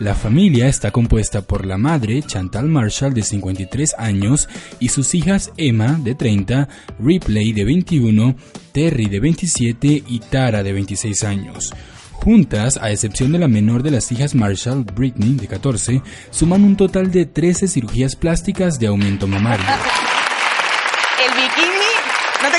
La 0.00 0.14
familia 0.14 0.66
está 0.66 0.90
compuesta 0.90 1.42
por 1.42 1.66
la 1.66 1.76
madre, 1.76 2.22
Chantal 2.22 2.68
Marshall, 2.68 3.12
de 3.12 3.22
53 3.22 3.96
años, 3.98 4.48
y 4.78 4.88
sus 4.88 5.14
hijas 5.14 5.52
Emma, 5.58 5.98
de 6.02 6.14
30, 6.14 6.68
Ripley, 6.98 7.52
de 7.52 7.64
21, 7.64 8.34
Terry, 8.72 9.06
de 9.06 9.20
27 9.20 10.04
y 10.06 10.20
Tara, 10.20 10.62
de 10.62 10.72
26 10.72 11.24
años. 11.24 11.74
Juntas, 12.12 12.78
a 12.78 12.90
excepción 12.90 13.32
de 13.32 13.38
la 13.38 13.48
menor 13.48 13.82
de 13.82 13.90
las 13.90 14.10
hijas 14.10 14.34
Marshall, 14.34 14.84
Britney, 14.84 15.34
de 15.34 15.46
14, 15.46 16.02
suman 16.30 16.64
un 16.64 16.76
total 16.76 17.10
de 17.10 17.26
13 17.26 17.68
cirugías 17.68 18.16
plásticas 18.16 18.78
de 18.78 18.86
aumento 18.86 19.26
mamario. 19.26 19.66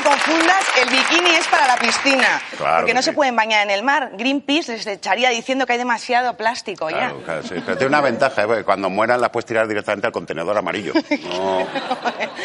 No 0.03 0.09
te 0.09 0.09
confundas, 0.09 0.63
el 0.81 0.89
bikini 0.89 1.29
es 1.35 1.47
para 1.47 1.67
la 1.67 1.77
piscina. 1.77 2.41
Claro 2.57 2.77
porque 2.77 2.87
que 2.87 2.93
no 2.95 3.01
sí. 3.01 3.05
se 3.09 3.13
pueden 3.13 3.35
bañar 3.35 3.63
en 3.63 3.69
el 3.71 3.83
mar. 3.83 4.11
Greenpeace 4.13 4.71
les 4.73 4.87
echaría 4.87 5.29
diciendo 5.29 5.65
que 5.65 5.73
hay 5.73 5.77
demasiado 5.77 6.35
plástico 6.37 6.87
Claro, 6.87 7.19
ya. 7.19 7.25
claro, 7.25 7.43
sí. 7.43 7.55
Pero 7.65 7.77
tiene 7.77 7.87
una 7.87 8.01
ventaja, 8.01 8.43
¿eh? 8.43 8.47
porque 8.47 8.63
cuando 8.63 8.89
mueran 8.89 9.21
las 9.21 9.29
puedes 9.29 9.45
tirar 9.45 9.67
directamente 9.67 10.07
al 10.07 10.13
contenedor 10.13 10.57
amarillo. 10.57 10.93
No, 11.31 11.65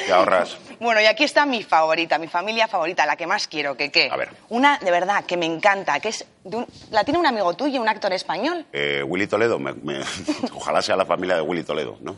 te 0.06 0.12
ahorras. 0.12 0.56
Bueno, 0.80 1.00
y 1.00 1.06
aquí 1.06 1.24
está 1.24 1.46
mi 1.46 1.62
favorita, 1.62 2.18
mi 2.18 2.28
familia 2.28 2.68
favorita, 2.68 3.06
la 3.06 3.16
que 3.16 3.26
más 3.26 3.46
quiero, 3.48 3.76
que 3.76 3.90
qué. 3.90 4.08
A 4.12 4.16
ver. 4.16 4.30
Una 4.50 4.78
de 4.78 4.90
verdad 4.90 5.24
que 5.24 5.36
me 5.36 5.46
encanta, 5.46 5.98
que 6.00 6.08
es 6.10 6.24
de 6.44 6.56
un- 6.58 6.66
la 6.90 7.04
tiene 7.04 7.18
un 7.18 7.26
amigo 7.26 7.54
tuyo, 7.54 7.80
un 7.80 7.88
actor 7.88 8.12
español. 8.12 8.66
Eh, 8.72 9.02
Willy 9.06 9.26
Toledo, 9.26 9.58
me- 9.58 9.72
me- 9.74 10.00
ojalá 10.54 10.82
sea 10.82 10.96
la 10.96 11.04
familia 11.06 11.36
de 11.36 11.42
Willy 11.42 11.62
Toledo, 11.64 11.96
¿no? 12.00 12.16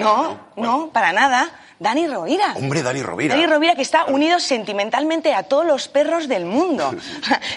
No, 0.00 0.38
no, 0.56 0.90
para 0.92 1.12
nada. 1.12 1.50
Dani 1.78 2.06
Rovira. 2.06 2.52
Hombre, 2.54 2.82
Dani 2.82 3.02
Rovira. 3.02 3.34
Dani 3.34 3.46
Rovira 3.46 3.74
que 3.74 3.82
está 3.82 4.04
unido 4.04 4.38
sentimentalmente 4.38 5.34
a 5.34 5.42
todos 5.42 5.66
los 5.66 5.88
perros 5.88 6.28
del 6.28 6.44
mundo. 6.44 6.94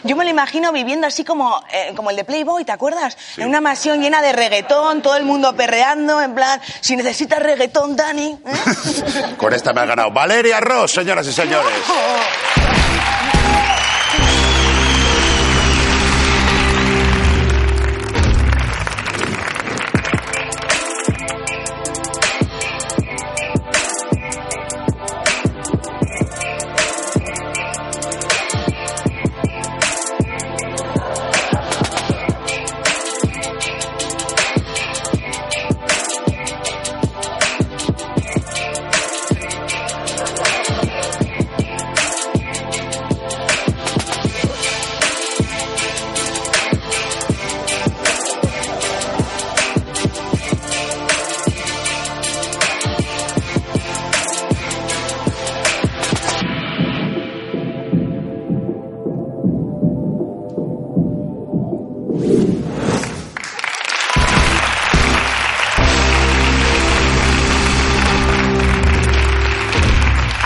Yo 0.03 0.15
me 0.15 0.23
lo 0.23 0.29
imagino 0.29 0.71
viviendo 0.71 1.05
así 1.07 1.23
como, 1.23 1.63
eh, 1.71 1.93
como 1.95 2.09
el 2.09 2.15
de 2.15 2.23
Playboy, 2.23 2.65
¿te 2.65 2.71
acuerdas? 2.71 3.17
En 3.37 3.47
una 3.47 3.61
mansión 3.61 4.01
llena 4.01 4.21
de 4.21 4.33
reggaetón, 4.33 5.01
todo 5.01 5.15
el 5.15 5.23
mundo 5.23 5.55
perreando, 5.55 6.21
en 6.21 6.33
plan, 6.33 6.59
si 6.81 6.95
necesitas 6.95 7.39
reggaetón, 7.39 7.95
Dani. 7.95 8.39
¿eh? 8.45 9.35
Con 9.37 9.53
esta 9.53 9.71
me 9.73 9.81
ha 9.81 9.85
ganado 9.85 10.11
Valeria 10.11 10.59
Ross, 10.59 10.91
señoras 10.91 11.27
y 11.27 11.33
señores. 11.33 11.73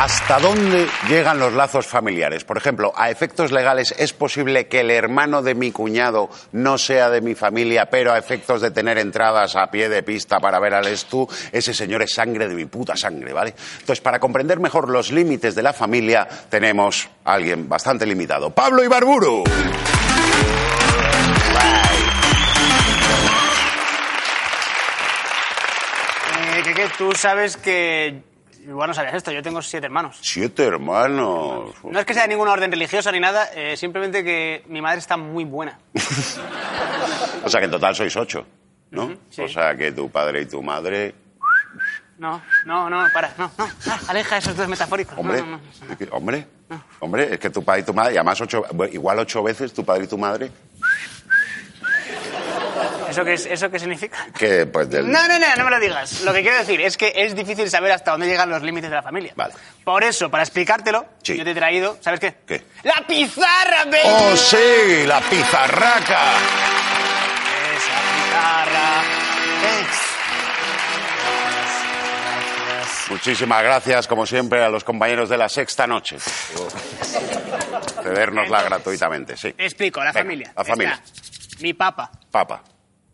¿Hasta 0.04 0.40
dónde 0.40 0.88
llegan 1.08 1.38
los 1.38 1.54
lazos 1.54 1.86
familiares? 1.86 2.44
Por 2.44 2.58
ejemplo, 2.58 2.92
a 2.96 3.12
efectos 3.12 3.52
legales, 3.52 3.94
¿es 4.00 4.14
posible 4.14 4.66
que 4.66 4.80
el 4.80 4.90
hermano 4.90 5.44
de 5.44 5.54
mi 5.54 5.72
cuñado 5.72 6.28
no 6.54 6.80
sea 6.80 7.12
de 7.12 7.22
mi 7.22 7.36
familia, 7.36 7.86
pero 7.86 8.12
a 8.12 8.18
efectos 8.18 8.62
de 8.62 8.72
tener 8.72 8.98
entradas 8.98 9.56
a 9.56 9.70
pie 9.70 9.90
de 9.90 10.02
pista 10.02 10.40
para 10.40 10.60
ver 10.60 10.74
al 10.74 10.88
Estú, 10.88 11.30
ese 11.52 11.76
señor 11.76 12.02
es 12.02 12.16
sangre 12.16 12.48
de 12.48 12.56
mi 12.56 12.66
puta 12.66 12.98
sangre, 12.98 13.32
¿vale? 13.32 13.54
Entonces, 13.74 14.02
para 14.02 14.20
comprender 14.20 14.60
mejor 14.60 14.90
los 14.90 15.12
límites 15.12 15.54
de 15.54 15.62
la 15.62 15.72
familia, 15.72 16.28
tenemos 16.50 17.08
a 17.24 17.34
alguien 17.34 17.70
bastante 17.70 18.08
limitado. 18.08 18.50
Pablo 18.50 18.84
Ibarburu. 18.84 19.44
Eh, 26.58 26.74
que 26.74 26.90
tú 26.98 27.12
sabes 27.14 27.56
que... 27.56 28.31
Igual 28.64 28.90
no 28.90 28.94
sabías 28.94 29.16
esto, 29.16 29.32
yo 29.32 29.42
tengo 29.42 29.62
siete 29.62 29.88
hermanos. 29.88 30.20
Siete 30.22 30.64
hermanos. 30.66 31.74
No 31.84 32.00
es 32.00 32.06
que 32.06 32.14
sea 32.14 32.24
de 32.24 32.30
ninguna 32.30 32.52
orden 32.52 32.72
religiosa 32.72 33.12
ni 33.12 33.20
nada, 33.20 33.50
eh, 33.56 33.76
simplemente 33.76 34.24
que 34.24 34.64
mi 34.68 34.82
madre 34.82 35.00
está 35.00 35.18
muy 35.18 35.46
buena. 35.46 35.80
O 37.44 37.50
sea 37.50 37.60
que 37.60 37.66
en 37.66 37.72
total 37.72 37.96
sois 37.96 38.16
ocho, 38.16 38.46
¿no? 38.92 39.16
Sí. 39.32 39.42
O 39.42 39.48
sea 39.48 39.76
que 39.76 39.92
tu 39.92 40.12
padre 40.12 40.42
y 40.42 40.46
tu 40.46 40.62
madre... 40.62 41.16
No, 42.20 42.40
no, 42.66 42.88
no, 42.88 43.04
para, 43.12 43.34
no, 43.36 43.52
no. 43.58 43.68
Aleja 44.08 44.38
esos 44.38 44.56
dos 44.56 44.68
metafóricos. 44.68 45.18
Hombre, 45.18 45.42
no, 45.42 45.48
no. 45.48 45.60
hombre, 46.12 46.46
hombre, 47.00 47.34
es 47.34 47.40
que 47.40 47.50
tu 47.50 47.64
padre 47.64 47.82
y 47.82 47.84
tu 47.84 47.96
madre, 47.96 48.14
y 48.14 48.18
además 48.18 48.40
ocho, 48.42 48.64
igual 48.92 49.18
ocho 49.18 49.42
veces 49.42 49.74
tu 49.74 49.84
padre 49.84 50.04
y 50.04 50.08
tu 50.08 50.20
madre, 50.20 50.52
¿Eso 53.12 53.24
qué, 53.26 53.34
es, 53.34 53.46
¿Eso 53.46 53.70
qué 53.70 53.78
significa? 53.80 54.28
que 54.38 54.66
pues 54.66 54.90
del- 54.90 55.12
No, 55.12 55.28
no, 55.28 55.38
no, 55.40 55.46
no 55.58 55.64
me 55.66 55.70
lo 55.72 55.80
digas. 55.80 56.22
Lo 56.22 56.34
que 56.34 56.42
quiero 56.42 56.58
decir 56.58 56.80
es 56.82 56.98
que 56.98 57.12
es 57.16 57.36
difícil 57.36 57.70
saber 57.70 57.92
hasta 57.92 58.12
dónde 58.12 58.28
llegan 58.28 58.50
los 58.50 58.62
límites 58.64 58.90
de 58.90 58.96
la 58.96 59.04
familia. 59.04 59.34
Vale. 59.36 59.54
Por 59.84 60.04
eso, 60.04 60.30
para 60.32 60.44
explicártelo, 60.44 61.06
Sí. 61.22 61.38
yo 61.38 61.44
te 61.44 61.52
he 61.52 61.56
traído, 61.56 61.98
¿sabes 62.02 62.20
qué? 62.20 62.36
¿Qué? 62.48 62.64
¡La 62.84 63.04
pizarra, 63.08 63.86
baby! 63.86 63.98
¡Oh, 64.06 64.36
sí! 64.36 65.06
¡La 65.06 65.20
pizarraca! 65.22 66.24
Esa 67.76 68.00
pizarra. 68.16 69.04
Es-. 69.82 70.02
Muchísimas 73.12 73.62
gracias, 73.64 74.08
como 74.08 74.26
siempre, 74.26 74.64
a 74.64 74.70
los 74.70 74.84
compañeros 74.84 75.30
de 75.30 75.38
la 75.38 75.50
sexta 75.50 75.86
noche. 75.86 76.18
Cedernosla 78.04 78.64
gratuitamente, 78.64 79.38
sí. 79.38 79.54
Te 79.54 79.66
explico, 79.66 80.00
la 80.04 80.12
Venga, 80.12 80.20
familia. 80.24 80.54
la 80.56 80.64
familia. 80.64 81.02
Está 81.04 81.58
mi 81.62 81.74
papá, 81.74 82.10
Papa, 82.32 82.62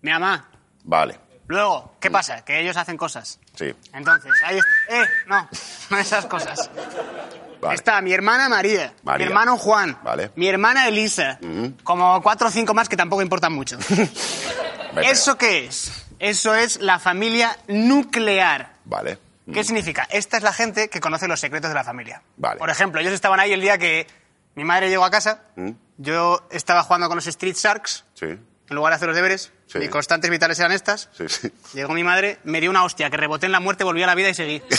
mi 0.08 0.14
mamá. 0.14 0.48
vale, 0.86 1.20
Luego, 1.48 1.96
¿qué 2.02 2.10
pasa? 2.12 2.44
Que 2.44 2.60
ellos 2.62 2.76
hacen 2.78 2.96
cosas. 2.98 3.40
sí, 3.56 3.74
Entonces, 3.94 4.32
ahí 4.46 4.58
está. 4.58 5.02
¡Eh! 5.02 5.06
No, 5.28 5.50
no 5.90 5.98
esas 5.98 6.26
cosas. 6.26 6.70
vale. 7.62 7.76
Está 7.76 8.02
mi 8.02 8.14
hermana 8.14 8.48
María, 8.50 8.94
María. 9.04 9.26
mi 9.26 9.32
hermano 9.32 9.58
Juan, 9.58 9.98
Vale. 10.04 10.32
mi 10.36 10.48
hermana 10.48 10.88
Elisa, 10.88 11.40
Ujú. 11.42 11.74
como 11.84 12.22
cuatro 12.22 12.48
o 12.48 12.52
cinco 12.52 12.74
más 12.74 12.88
que 12.90 12.96
tampoco 12.98 13.22
importan 13.22 13.52
mucho. 13.54 13.78
¿Eso 15.04 15.38
qué 15.38 15.66
es? 15.66 16.06
Eso 16.20 16.56
es 16.56 16.80
la 16.82 17.00
familia 17.00 17.58
nuclear. 17.68 18.74
Vale. 18.86 19.18
¿Qué 19.54 19.64
significa? 19.64 20.06
Esta 20.10 20.38
es 20.38 20.44
la 20.44 20.52
gente 20.52 20.90
que 20.90 21.00
conoce 21.00 21.28
los 21.28 21.40
secretos 21.40 21.70
de 21.70 21.76
la 21.76 21.84
familia. 21.86 22.22
Vale. 22.36 22.58
Por 22.60 22.70
ejemplo, 22.70 23.00
ellos 23.00 23.14
estaban 23.14 23.40
ahí 23.40 23.54
el 23.54 23.62
día 23.62 23.78
que 23.78 24.06
mi 24.56 24.66
madre 24.66 24.90
llegó 24.90 25.06
a 25.06 25.12
casa, 25.12 25.44
Mm, 25.56 25.72
yo 25.98 26.46
estaba 26.52 26.84
jugando 26.84 27.08
con 27.08 27.16
los 27.18 27.28
Street 27.28 27.56
Sharks, 27.56 28.04
Sí, 28.14 28.38
en 28.70 28.76
lugar 28.76 28.92
de 28.92 28.96
hacer 28.96 29.08
los 29.08 29.16
deberes, 29.16 29.52
Sí. 29.68 29.80
mis 29.80 29.90
constantes 29.90 30.30
vitales 30.30 30.60
eran 30.60 30.72
estas, 30.72 31.10
sí, 31.18 31.28
sí. 31.28 31.52
llegó 31.74 31.94
mi 31.94 32.04
madre, 32.04 32.40
me 32.44 32.62
dio 32.62 32.70
una 32.70 32.84
hostia, 32.84 33.10
que 33.10 33.18
reboté 33.18 33.46
en 33.48 33.52
la 33.52 33.60
muerte, 33.60 33.84
volví 33.84 34.02
a 34.04 34.08
la 34.08 34.16
vida 34.16 34.30
y 34.30 34.34
seguí. 34.34 34.62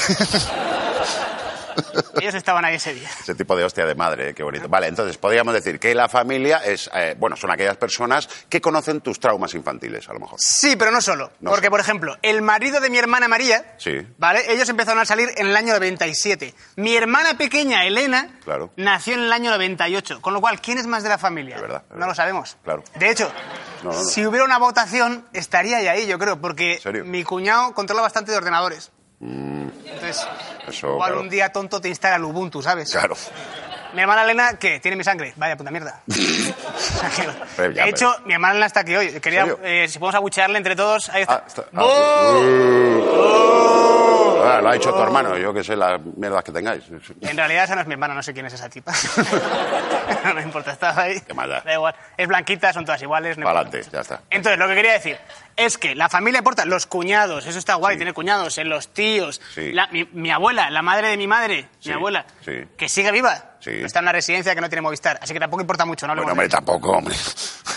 Ellos 2.20 2.35
estaban 2.35 2.64
ahí 2.64 2.74
ese 2.74 2.92
día. 2.92 3.09
Ese 3.20 3.37
tipo 3.37 3.55
de 3.57 3.62
hostia 3.62 3.87
de 3.87 3.94
madre, 3.94 4.31
eh, 4.31 4.35
qué 4.35 4.42
bonito. 4.42 4.68
Vale, 4.68 4.88
entonces 4.88 5.16
podríamos 5.16 5.55
decir 5.55 5.79
que 5.79 5.94
la 5.94 6.09
familia 6.09 6.59
es, 6.64 6.90
eh, 6.92 7.14
bueno, 7.16 7.37
son 7.37 7.53
aquellas 7.53 7.77
personas 7.77 8.29
que 8.48 8.61
conocen 8.61 9.01
tus 9.01 9.20
traumas 9.20 9.55
infantiles, 9.55 10.09
a 10.09 10.12
lo 10.12 10.18
mejor. 10.18 10.37
Sí, 10.40 10.74
pero 10.74 10.90
no 10.90 11.01
solo. 11.01 11.31
No 11.40 11.51
Porque, 11.51 11.70
por 11.70 11.79
ejemplo, 11.79 12.16
el 12.22 12.42
marido 12.42 12.81
de 12.81 12.90
mi 12.90 12.98
hermana 12.98 13.29
María, 13.29 13.74
Sí, 13.79 14.05
¿vale? 14.18 14.53
Ellos 14.53 14.68
empezaron 14.68 15.01
a 15.01 15.05
salir 15.05 15.29
en 15.37 15.46
el 15.46 15.57
año 15.57 15.72
97. 15.74 16.53
Mi 16.77 16.96
hermana 16.96 17.38
pequeña, 17.38 17.87
Elena, 17.87 18.40
claro. 18.44 18.72
nació 18.77 19.14
en 19.14 19.20
el 19.20 19.33
año 19.33 19.51
98. 19.53 20.20
Con 20.20 20.35
lo 20.35 20.40
cual, 20.40 20.61
¿quién 20.61 20.79
es 20.79 20.87
más 20.88 21.05
de 21.05 21.11
la 21.11 21.18
familia? 21.18 21.55
Es 21.57 21.62
verdad, 21.62 21.83
es 21.85 21.90
no 21.90 21.94
verdad. 21.96 22.09
lo 22.09 22.14
sabemos. 22.16 22.57
Claro. 22.64 22.83
De 22.96 23.11
hecho, 23.11 23.31
No, 23.82 23.90
no, 23.92 23.96
no. 23.96 24.04
si 24.04 24.26
hubiera 24.26 24.44
una 24.44 24.58
votación, 24.58 25.24
estaría 25.32 25.80
ya 25.82 25.92
ahí, 25.92 26.06
yo 26.06 26.18
creo, 26.18 26.40
porque 26.40 26.78
mi 27.04 27.24
cuñado 27.24 27.72
controla 27.74 28.02
bastante 28.02 28.32
de 28.32 28.38
ordenadores. 28.38 28.90
Mm, 29.20 29.68
Entonces, 29.86 30.26
eso, 30.68 30.88
igual 30.92 31.08
claro. 31.10 31.20
un 31.22 31.28
día 31.28 31.50
tonto 31.52 31.80
te 31.80 31.88
instala 31.88 32.16
el 32.16 32.24
Ubuntu, 32.24 32.62
¿sabes? 32.62 32.90
Claro. 32.90 33.16
Mi 33.94 34.02
hermana 34.02 34.22
Elena, 34.24 34.58
¿qué? 34.58 34.80
Tiene 34.80 34.96
mi 34.98 35.02
sangre. 35.04 35.32
Vaya 35.36 35.56
puta 35.56 35.70
mierda. 35.70 36.02
Ya, 37.74 37.84
de 37.84 37.90
hecho, 37.90 38.14
mi 38.26 38.34
hermana 38.34 38.52
Elena 38.52 38.66
está 38.66 38.80
aquí 38.80 38.94
hoy. 38.94 39.18
Quería, 39.20 39.46
eh, 39.62 39.86
si 39.88 39.98
podemos 39.98 40.14
abuchearle 40.16 40.58
entre 40.58 40.76
todos. 40.76 41.08
Ahí 41.08 41.22
está. 41.22 41.34
Ah, 41.34 41.44
está- 41.46 41.64
ah, 41.74 41.84
uh. 41.84 43.58
Lo 44.62 44.68
ha 44.70 44.76
hecho 44.76 44.92
tu 44.92 45.02
hermano, 45.02 45.37
yo 45.38 45.52
que 45.54 45.62
sé 45.62 45.76
las 45.76 46.00
mierdas 46.16 46.42
que 46.44 46.52
tengáis. 46.52 46.84
En 47.20 47.37
realidad 47.37 47.64
esa 47.64 47.74
no 47.74 47.80
es 47.82 47.87
mi 47.87 47.92
hermana, 47.94 48.14
no 48.14 48.22
sé 48.22 48.32
quién 48.32 48.46
es 48.46 48.52
esa 48.54 48.68
tipa. 48.68 48.92
no 50.24 50.34
me 50.34 50.42
importa, 50.42 50.72
estaba 50.72 51.02
ahí. 51.02 51.20
Qué 51.20 51.34
maldad. 51.34 51.62
Da 51.64 51.74
igual. 51.74 51.94
Es 52.16 52.28
blanquita, 52.28 52.72
son 52.72 52.84
todas 52.84 53.00
iguales. 53.02 53.38
no 53.38 53.46
adelante, 53.48 53.82
ya 53.92 54.00
está. 54.00 54.22
Entonces, 54.30 54.58
lo 54.58 54.66
que 54.68 54.74
quería 54.74 54.92
decir 54.92 55.16
es 55.56 55.78
que 55.78 55.94
la 55.94 56.08
familia 56.08 56.38
importa, 56.38 56.64
los 56.64 56.87
cuñados, 56.87 57.46
eso 57.46 57.58
está 57.58 57.74
guay, 57.74 57.96
tiene 57.96 58.12
cuñados, 58.12 58.58
en 58.58 58.68
los 58.68 58.88
tíos, 58.92 59.40
Sí. 59.54 59.72
la- 59.72 59.88
mi, 59.88 60.04
mi 60.12 60.30
abuela, 60.30 60.70
la 60.70 60.82
madre 60.82 61.08
de 61.08 61.16
mi 61.16 61.26
madre, 61.26 61.68
Sí, 61.80 61.88
mi 61.90 61.94
abuela, 61.96 62.24
sí. 62.44 62.64
que 62.76 62.88
sigue 62.88 63.11
viva, 63.12 63.56
Sí. 63.68 63.85
está 63.85 63.98
en 64.00 64.04
una 64.07 64.12
residencia 64.12 64.54
que 64.54 64.61
no 64.61 64.68
tiene 64.68 64.83
Movistar, 64.83 65.18
así 65.22 65.33
que 65.33 65.40
tampoco 65.40 65.61
importa 65.61 65.85
mucho, 65.85 66.07
¿no? 66.07 66.14
Bueno, 66.14 66.33
hombre, 66.33 66.48
tampoco, 66.48 66.90
hombre. 66.92 67.14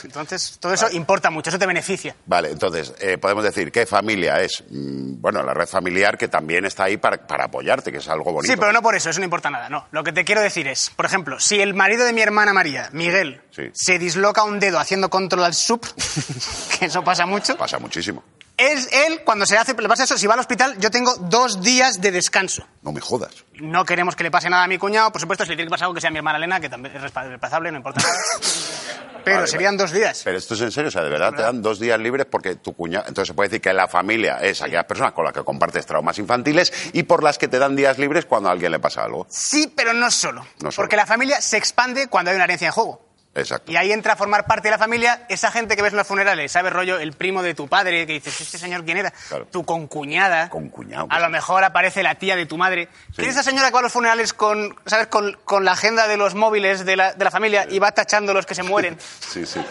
Entonces, 0.03 0.57
todo 0.59 0.73
eso 0.73 0.87
importa 0.91 1.29
mucho, 1.29 1.49
eso 1.49 1.59
te 1.59 1.65
beneficia. 1.65 2.15
Vale, 2.25 2.49
entonces, 2.51 2.93
eh, 2.99 3.17
podemos 3.17 3.43
decir 3.43 3.71
que 3.71 3.85
familia 3.85 4.41
es, 4.41 4.63
mm, 4.69 5.21
bueno, 5.21 5.43
la 5.43 5.53
red 5.53 5.67
familiar 5.67 6.17
que 6.17 6.27
también 6.27 6.65
está 6.65 6.85
ahí 6.85 6.97
para, 6.97 7.17
para 7.27 7.45
apoyarte, 7.45 7.91
que 7.91 7.99
es 7.99 8.07
algo 8.07 8.31
bonito. 8.31 8.51
Sí, 8.53 8.57
pero 8.59 8.71
no 8.71 8.81
por 8.81 8.95
eso, 8.95 9.09
eso 9.09 9.19
no 9.19 9.25
importa 9.25 9.49
nada, 9.49 9.69
no. 9.69 9.87
Lo 9.91 10.03
que 10.03 10.11
te 10.11 10.23
quiero 10.25 10.41
decir 10.41 10.67
es, 10.67 10.89
por 10.89 11.05
ejemplo, 11.05 11.39
si 11.39 11.59
el 11.61 11.73
marido 11.73 12.05
de 12.05 12.13
mi 12.13 12.21
hermana 12.21 12.53
María, 12.53 12.89
Miguel, 12.93 13.41
Sí. 13.51 13.63
se 13.73 13.99
disloca 13.99 14.43
un 14.43 14.59
dedo 14.59 14.79
haciendo 14.79 15.09
control 15.09 15.43
al 15.43 15.53
sub, 15.53 15.81
que 16.79 16.85
eso 16.85 17.03
pasa 17.03 17.25
mucho, 17.25 17.57
Pasa 17.57 17.79
muchísimo. 17.79 18.23
Es 18.61 18.89
él, 18.91 19.21
cuando 19.23 19.45
se 19.45 19.57
hace, 19.57 19.73
le 19.73 19.87
pasa 19.87 20.03
eso, 20.03 20.17
si 20.17 20.27
va 20.27 20.33
al 20.35 20.39
hospital, 20.39 20.77
yo 20.79 20.91
tengo 20.91 21.15
dos 21.15 21.61
días 21.61 22.01
de 22.01 22.11
descanso. 22.11 22.65
No 22.81 22.91
me 22.91 23.01
jodas. 23.01 23.31
No 23.59 23.85
queremos 23.85 24.15
que 24.15 24.23
le 24.23 24.31
pase 24.31 24.49
nada 24.49 24.63
a 24.63 24.67
mi 24.67 24.77
cuñado, 24.77 25.11
por 25.11 25.21
supuesto, 25.21 25.43
si 25.43 25.51
le 25.51 25.55
tiene 25.55 25.67
que 25.67 25.71
pasar 25.71 25.85
algo 25.85 25.95
que 25.95 26.01
sea 26.01 26.09
a 26.09 26.11
mi 26.11 26.17
hermana 26.17 26.37
Elena, 26.37 26.59
que 26.59 26.69
también 26.69 26.95
es 26.95 27.13
reemplazable, 27.13 27.71
no 27.71 27.77
importa 27.77 28.01
nada. 28.01 28.13
Pero 29.23 29.37
Vale, 29.37 29.47
serían 29.47 29.77
dos 29.77 29.91
días. 29.91 30.21
Pero 30.23 30.37
esto 30.37 30.55
es 30.55 30.61
en 30.61 30.71
serio, 30.71 30.87
o 30.87 30.91
sea, 30.91 31.03
de 31.03 31.09
verdad 31.09 31.31
te 31.31 31.43
dan 31.43 31.61
dos 31.61 31.79
días 31.79 31.99
libres 31.99 32.25
porque 32.25 32.55
tu 32.55 32.73
cuñado. 32.73 33.05
Entonces 33.07 33.27
se 33.27 33.33
puede 33.35 33.49
decir 33.49 33.61
que 33.61 33.71
la 33.71 33.87
familia 33.87 34.37
es 34.41 34.61
aquellas 34.63 34.85
personas 34.85 35.11
con 35.13 35.23
las 35.23 35.33
que 35.33 35.43
compartes 35.43 35.85
traumas 35.85 36.17
infantiles 36.17 36.73
y 36.93 37.03
por 37.03 37.21
las 37.21 37.37
que 37.37 37.47
te 37.47 37.59
dan 37.59 37.75
días 37.75 37.99
libres 37.99 38.25
cuando 38.25 38.49
a 38.49 38.51
alguien 38.51 38.71
le 38.71 38.79
pasa 38.79 39.03
algo. 39.03 39.27
Sí, 39.29 39.71
pero 39.75 39.93
no 39.93 40.09
solo. 40.09 40.41
No 40.61 40.71
solo. 40.71 40.85
Porque 40.85 40.95
la 40.95 41.05
familia 41.05 41.39
se 41.39 41.57
expande 41.57 42.07
cuando 42.07 42.31
hay 42.31 42.35
una 42.35 42.45
herencia 42.45 42.67
en 42.67 42.71
juego. 42.73 43.10
Exacto. 43.33 43.71
Y 43.71 43.77
ahí 43.77 43.91
entra 43.91 44.13
a 44.13 44.15
formar 44.15 44.45
parte 44.45 44.67
de 44.67 44.71
la 44.71 44.77
familia 44.77 45.25
esa 45.29 45.51
gente 45.51 45.75
que 45.75 45.81
ves 45.81 45.93
en 45.93 45.97
los 45.97 46.07
funerales, 46.07 46.51
¿sabes? 46.51 46.73
Rollo, 46.73 46.99
el 46.99 47.13
primo 47.13 47.41
de 47.41 47.53
tu 47.53 47.67
padre, 47.67 48.05
que 48.05 48.13
dices, 48.13 48.41
¿este 48.41 48.57
señor 48.57 48.83
quién 48.83 48.97
era? 48.97 49.11
Claro. 49.29 49.45
Tu 49.45 49.63
concuñada. 49.63 50.49
Concuñado. 50.49 51.07
A 51.09 51.19
lo 51.19 51.29
mejor 51.29 51.63
aparece 51.63 52.03
la 52.03 52.15
tía 52.15 52.35
de 52.35 52.45
tu 52.45 52.57
madre. 52.57 52.89
Sí. 53.07 53.17
¿Quién 53.17 53.29
es 53.29 53.35
esa 53.35 53.43
señora 53.43 53.67
que 53.69 53.73
va 53.73 53.79
a 53.79 53.83
los 53.83 53.93
funerales 53.93 54.33
con, 54.33 54.75
¿sabes? 54.85 55.07
Con, 55.07 55.37
con 55.45 55.63
la 55.63 55.71
agenda 55.71 56.07
de 56.07 56.17
los 56.17 56.35
móviles 56.35 56.85
de 56.85 56.95
la, 56.97 57.13
de 57.13 57.23
la 57.23 57.31
familia 57.31 57.65
y 57.69 57.79
va 57.79 57.91
tachando 57.91 58.33
los 58.33 58.45
que 58.45 58.55
se 58.55 58.63
mueren? 58.63 58.97
Sí, 59.31 59.45
sí. 59.45 59.61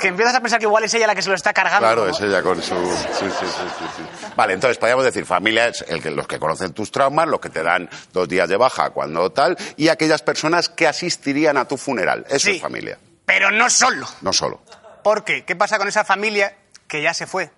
Que 0.00 0.08
empiezas 0.08 0.34
a 0.34 0.40
pensar 0.40 0.58
que 0.58 0.64
igual 0.66 0.82
es 0.84 0.94
ella 0.94 1.06
la 1.06 1.14
que 1.14 1.22
se 1.22 1.28
lo 1.28 1.34
está 1.34 1.52
cargando. 1.52 1.80
Claro, 1.86 2.04
¿no? 2.06 2.10
es 2.10 2.20
ella 2.20 2.42
con 2.42 2.60
su... 2.62 2.74
Sí, 3.18 3.26
sí, 3.38 3.46
sí. 3.46 4.30
Vale, 4.34 4.54
entonces 4.54 4.78
podríamos 4.78 5.04
decir 5.04 5.24
familia 5.26 5.68
es 5.68 5.84
el 5.88 6.02
que, 6.02 6.10
los 6.10 6.26
que 6.26 6.38
conocen 6.38 6.72
tus 6.72 6.90
traumas, 6.90 7.28
los 7.28 7.40
que 7.40 7.50
te 7.50 7.62
dan 7.62 7.88
dos 8.12 8.28
días 8.28 8.48
de 8.48 8.56
baja 8.56 8.90
cuando 8.90 9.30
tal, 9.30 9.56
y 9.76 9.88
aquellas 9.88 10.22
personas 10.22 10.68
que 10.68 10.86
asistirían 10.88 11.56
a 11.56 11.66
tu 11.66 11.76
funeral. 11.76 12.24
Eso 12.28 12.50
es 12.50 12.60
familia, 12.60 12.98
Pero 13.26 13.50
no 13.50 13.68
solo. 13.70 14.06
no 14.22 14.32
solo. 14.32 14.60
¿Por 15.04 15.24
qué? 15.24 15.44
¿Qué 15.44 15.54
pasa 15.56 15.78
con 15.78 15.86
esa 15.88 16.04
familia 16.04 16.54
que 16.88 17.02
ya 17.02 17.14
se 17.14 17.26
fue? 17.26 17.50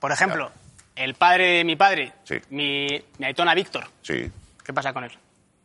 Por 0.00 0.12
ejemplo, 0.12 0.50
el 0.94 1.14
padre 1.14 1.58
de 1.58 1.64
mi 1.64 1.76
padre, 1.76 2.12
Sí. 2.24 2.36
mi, 2.50 2.86
mi 3.18 3.26
aitona 3.26 3.54
Víctor. 3.54 3.88
Sí. 4.02 4.30
¿Qué 4.64 4.72
pasa 4.72 4.92
con 4.92 5.04
él? 5.04 5.16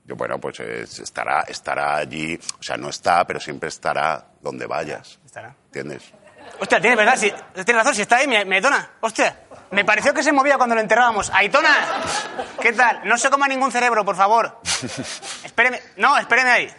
Yo, 0.04 0.16
bueno, 0.16 0.40
pues 0.40 0.60
estará, 0.60 1.42
estará 1.48 1.96
allí, 1.98 2.40
o 2.60 2.64
sea, 2.64 2.76
no 2.76 2.90
está, 2.90 3.26
pero 3.26 3.40
siempre 3.40 3.70
estará 3.70 4.26
donde 4.42 4.66
vayas. 4.66 5.20
Estará. 5.32 5.56
¿Entiendes? 5.68 6.12
Hostia, 6.60 6.82
tienes 6.82 6.98
verdad, 6.98 7.16
sí, 7.16 7.34
tienes 7.54 7.76
razón, 7.76 7.96
si 7.96 8.02
está 8.02 8.18
ahí, 8.18 8.28
mi, 8.28 8.36
mi 8.44 8.56
Aitona. 8.56 8.92
Hostia, 9.00 9.34
me 9.72 9.86
pareció 9.86 10.14
que 10.14 10.24
se 10.24 10.34
movía 10.34 10.58
cuando 10.58 10.76
lo 10.76 10.82
enterrábamos. 10.82 11.30
Aitona, 11.34 11.74
¿qué 12.60 12.74
tal? 12.74 13.00
No 13.06 13.18
se 13.18 13.30
coma 13.30 13.48
ningún 13.48 13.72
cerebro, 13.72 14.04
por 14.04 14.18
favor. 14.18 14.60
Espéreme, 15.46 15.82
no, 15.96 16.18
espéreme 16.18 16.50
ahí. 16.50 16.76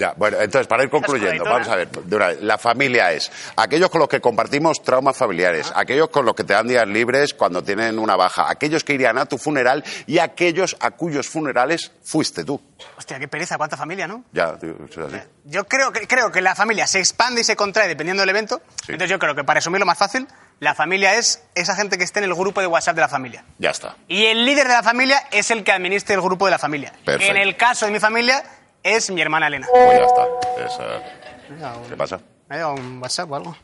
Ya, 0.00 0.14
bueno, 0.16 0.38
entonces, 0.40 0.66
para 0.66 0.82
ir 0.82 0.88
concluyendo, 0.88 1.44
vamos 1.44 1.68
a 1.68 1.76
ver, 1.76 1.88
una 2.10 2.28
vez, 2.28 2.40
la 2.40 2.56
familia 2.56 3.12
es 3.12 3.30
aquellos 3.54 3.90
con 3.90 3.98
los 3.98 4.08
que 4.08 4.18
compartimos 4.18 4.82
traumas 4.82 5.14
familiares, 5.14 5.70
aquellos 5.74 6.08
con 6.08 6.24
los 6.24 6.34
que 6.34 6.42
te 6.42 6.54
dan 6.54 6.66
días 6.66 6.88
libres 6.88 7.34
cuando 7.34 7.62
tienen 7.62 7.98
una 7.98 8.16
baja, 8.16 8.50
aquellos 8.50 8.82
que 8.82 8.94
irían 8.94 9.18
a 9.18 9.26
tu 9.26 9.36
funeral 9.36 9.84
y 10.06 10.16
aquellos 10.16 10.74
a 10.80 10.92
cuyos 10.92 11.28
funerales 11.28 11.92
fuiste 12.02 12.44
tú. 12.44 12.58
Hostia, 12.96 13.18
qué 13.18 13.28
pereza, 13.28 13.58
cuánta 13.58 13.76
familia, 13.76 14.06
¿no? 14.06 14.24
Ya, 14.32 14.56
tío, 14.56 14.74
eso 14.88 15.06
es 15.06 15.12
así. 15.12 15.22
Yo 15.44 15.64
creo 15.68 15.92
que, 15.92 16.06
creo 16.06 16.32
que 16.32 16.40
la 16.40 16.54
familia 16.54 16.86
se 16.86 16.98
expande 16.98 17.42
y 17.42 17.44
se 17.44 17.54
contrae 17.54 17.86
dependiendo 17.86 18.22
del 18.22 18.30
evento. 18.30 18.62
Sí. 18.86 18.92
Entonces 18.92 19.10
yo 19.10 19.18
creo 19.18 19.34
que 19.34 19.44
para 19.44 19.58
resumirlo 19.58 19.84
más 19.84 19.98
fácil, 19.98 20.26
la 20.60 20.74
familia 20.74 21.16
es 21.16 21.42
esa 21.54 21.76
gente 21.76 21.98
que 21.98 22.04
esté 22.04 22.20
en 22.20 22.24
el 22.24 22.34
grupo 22.34 22.62
de 22.62 22.68
WhatsApp 22.68 22.94
de 22.94 23.02
la 23.02 23.08
familia. 23.08 23.44
Ya 23.58 23.68
está. 23.68 23.96
Y 24.08 24.24
el 24.24 24.46
líder 24.46 24.66
de 24.66 24.72
la 24.72 24.82
familia 24.82 25.24
es 25.30 25.50
el 25.50 25.62
que 25.62 25.72
administra 25.72 26.14
el 26.14 26.22
grupo 26.22 26.46
de 26.46 26.52
la 26.52 26.58
familia. 26.58 26.90
Perfecto. 27.04 27.34
En 27.34 27.36
el 27.36 27.54
caso 27.58 27.84
de 27.84 27.92
mi 27.92 28.00
familia 28.00 28.42
es 28.82 29.10
mi 29.10 29.20
hermana 29.20 29.46
Elena. 29.48 29.66
Pues 29.70 29.98
ya 29.98 30.04
está. 30.04 30.26
Esa- 30.66 31.88
¿Qué 31.88 31.96
pasa? 31.96 32.20
¿Me 32.48 32.54
ha 32.54 32.58
llegado 32.58 32.74
un 32.74 32.98
WhatsApp 33.02 33.30
o 33.30 33.36
algo? 33.36 33.56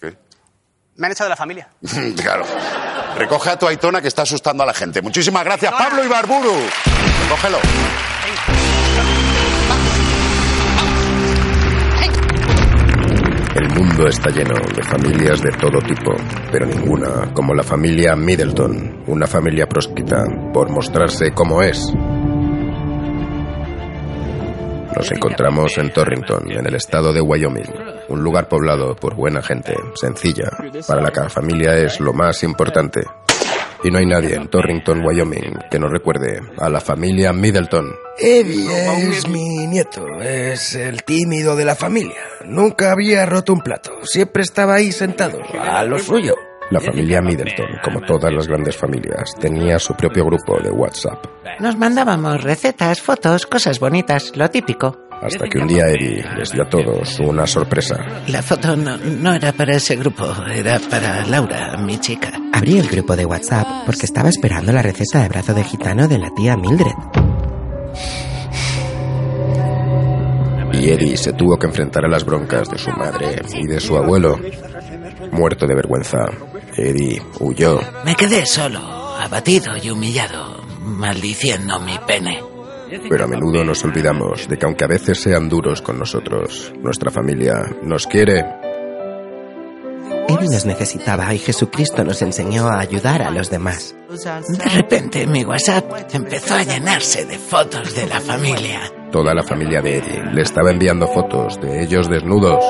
¿Qué? 0.00 0.16
Me 0.96 1.06
han 1.06 1.12
echado 1.12 1.26
de 1.26 1.30
la 1.30 1.36
familia. 1.36 1.68
claro. 2.22 2.44
Recoge 3.16 3.50
a 3.50 3.58
tu 3.58 3.66
Aitona 3.66 4.00
que 4.00 4.08
está 4.08 4.22
asustando 4.22 4.62
a 4.62 4.66
la 4.66 4.74
gente. 4.74 5.02
Muchísimas 5.02 5.44
gracias, 5.44 5.72
Aitona. 5.72 5.88
Pablo 5.90 6.04
Ibarburu. 6.04 6.54
Recógelo. 7.24 7.58
El 13.54 13.68
mundo 13.68 14.06
está 14.08 14.30
lleno 14.30 14.54
de 14.74 14.82
familias 14.82 15.42
de 15.42 15.50
todo 15.52 15.78
tipo, 15.82 16.16
pero 16.50 16.64
ninguna 16.66 17.32
como 17.34 17.54
la 17.54 17.62
familia 17.62 18.16
Middleton, 18.16 19.04
una 19.06 19.26
familia 19.26 19.68
proscrita 19.68 20.24
por 20.54 20.70
mostrarse 20.70 21.32
como 21.32 21.62
es. 21.62 21.92
Nos 24.94 25.10
encontramos 25.10 25.78
en 25.78 25.92
Torrington, 25.92 26.50
en 26.50 26.66
el 26.66 26.74
estado 26.74 27.12
de 27.12 27.20
Wyoming, 27.20 27.72
un 28.08 28.22
lugar 28.22 28.48
poblado 28.48 28.94
por 28.94 29.14
buena 29.14 29.42
gente, 29.42 29.74
sencilla, 29.94 30.50
para 30.86 31.00
la 31.00 31.28
familia 31.28 31.76
es 31.76 32.00
lo 32.00 32.12
más 32.12 32.42
importante. 32.42 33.00
Y 33.84 33.90
no 33.90 33.98
hay 33.98 34.06
nadie 34.06 34.36
en 34.36 34.48
Torrington, 34.48 35.04
Wyoming, 35.04 35.58
que 35.70 35.78
nos 35.78 35.90
recuerde 35.90 36.40
a 36.58 36.68
la 36.68 36.80
familia 36.80 37.32
Middleton. 37.32 37.92
Eddie 38.18 39.08
es 39.08 39.26
mi 39.26 39.66
nieto, 39.66 40.06
es 40.20 40.74
el 40.74 41.02
tímido 41.02 41.56
de 41.56 41.64
la 41.64 41.74
familia. 41.74 42.20
Nunca 42.44 42.92
había 42.92 43.26
roto 43.26 43.52
un 43.52 43.60
plato, 43.60 43.92
siempre 44.04 44.42
estaba 44.42 44.74
ahí 44.74 44.92
sentado, 44.92 45.40
a 45.60 45.82
lo 45.84 45.98
suyo. 45.98 46.34
La 46.72 46.80
familia 46.80 47.20
Middleton, 47.20 47.66
como 47.84 48.00
todas 48.00 48.32
las 48.32 48.48
grandes 48.48 48.74
familias, 48.74 49.34
tenía 49.38 49.78
su 49.78 49.92
propio 49.92 50.24
grupo 50.24 50.58
de 50.58 50.70
WhatsApp. 50.70 51.22
Nos 51.60 51.76
mandábamos 51.76 52.42
recetas, 52.42 53.02
fotos, 53.02 53.44
cosas 53.46 53.78
bonitas, 53.78 54.32
lo 54.36 54.48
típico. 54.48 54.96
Hasta 55.20 55.48
que 55.50 55.58
un 55.58 55.68
día 55.68 55.84
Eddie 55.90 56.24
les 56.34 56.50
dio 56.50 56.62
a 56.62 56.68
todos 56.70 57.20
una 57.20 57.46
sorpresa. 57.46 57.96
La 58.28 58.40
foto 58.40 58.74
no, 58.74 58.96
no 58.96 59.34
era 59.34 59.52
para 59.52 59.74
ese 59.74 59.96
grupo, 59.96 60.24
era 60.50 60.78
para 60.78 61.26
Laura, 61.26 61.76
mi 61.76 61.98
chica. 61.98 62.32
Abrí 62.54 62.78
el 62.78 62.88
grupo 62.88 63.16
de 63.16 63.26
WhatsApp 63.26 63.84
porque 63.84 64.06
estaba 64.06 64.30
esperando 64.30 64.72
la 64.72 64.80
receta 64.80 65.22
de 65.22 65.28
brazo 65.28 65.52
de 65.52 65.64
gitano 65.64 66.08
de 66.08 66.18
la 66.18 66.30
tía 66.34 66.56
Mildred. 66.56 66.96
Y 70.72 70.88
Eddie 70.88 71.18
se 71.18 71.34
tuvo 71.34 71.58
que 71.58 71.66
enfrentar 71.66 72.06
a 72.06 72.08
las 72.08 72.24
broncas 72.24 72.70
de 72.70 72.78
su 72.78 72.90
madre 72.92 73.42
y 73.54 73.66
de 73.66 73.78
su 73.78 73.94
abuelo. 73.94 74.38
Muerto 75.30 75.66
de 75.66 75.74
vergüenza, 75.74 76.18
Eddie 76.76 77.22
huyó. 77.40 77.80
Me 78.04 78.14
quedé 78.14 78.44
solo, 78.46 78.80
abatido 78.80 79.76
y 79.76 79.90
humillado, 79.90 80.62
maldiciendo 80.80 81.80
mi 81.80 81.98
pene. 82.06 82.42
Pero 83.08 83.24
a 83.24 83.26
menudo 83.26 83.64
nos 83.64 83.84
olvidamos 83.84 84.48
de 84.48 84.58
que 84.58 84.66
aunque 84.66 84.84
a 84.84 84.88
veces 84.88 85.18
sean 85.18 85.48
duros 85.48 85.80
con 85.80 85.98
nosotros, 85.98 86.72
nuestra 86.82 87.10
familia 87.10 87.54
nos 87.82 88.06
quiere. 88.06 88.44
Eddie 90.28 90.48
nos 90.50 90.66
necesitaba 90.66 91.32
y 91.34 91.38
Jesucristo 91.38 92.04
nos 92.04 92.20
enseñó 92.22 92.68
a 92.68 92.80
ayudar 92.80 93.22
a 93.22 93.30
los 93.30 93.50
demás. 93.50 93.94
De 94.08 94.68
repente 94.70 95.26
mi 95.26 95.44
WhatsApp 95.44 95.84
empezó 96.12 96.54
a 96.54 96.62
llenarse 96.62 97.24
de 97.24 97.38
fotos 97.38 97.94
de 97.94 98.06
la 98.06 98.20
familia. 98.20 98.80
Toda 99.10 99.34
la 99.34 99.42
familia 99.42 99.80
de 99.80 99.98
Eddie 99.98 100.24
le 100.32 100.42
estaba 100.42 100.70
enviando 100.70 101.06
fotos 101.06 101.60
de 101.60 101.82
ellos 101.82 102.08
desnudos. 102.08 102.64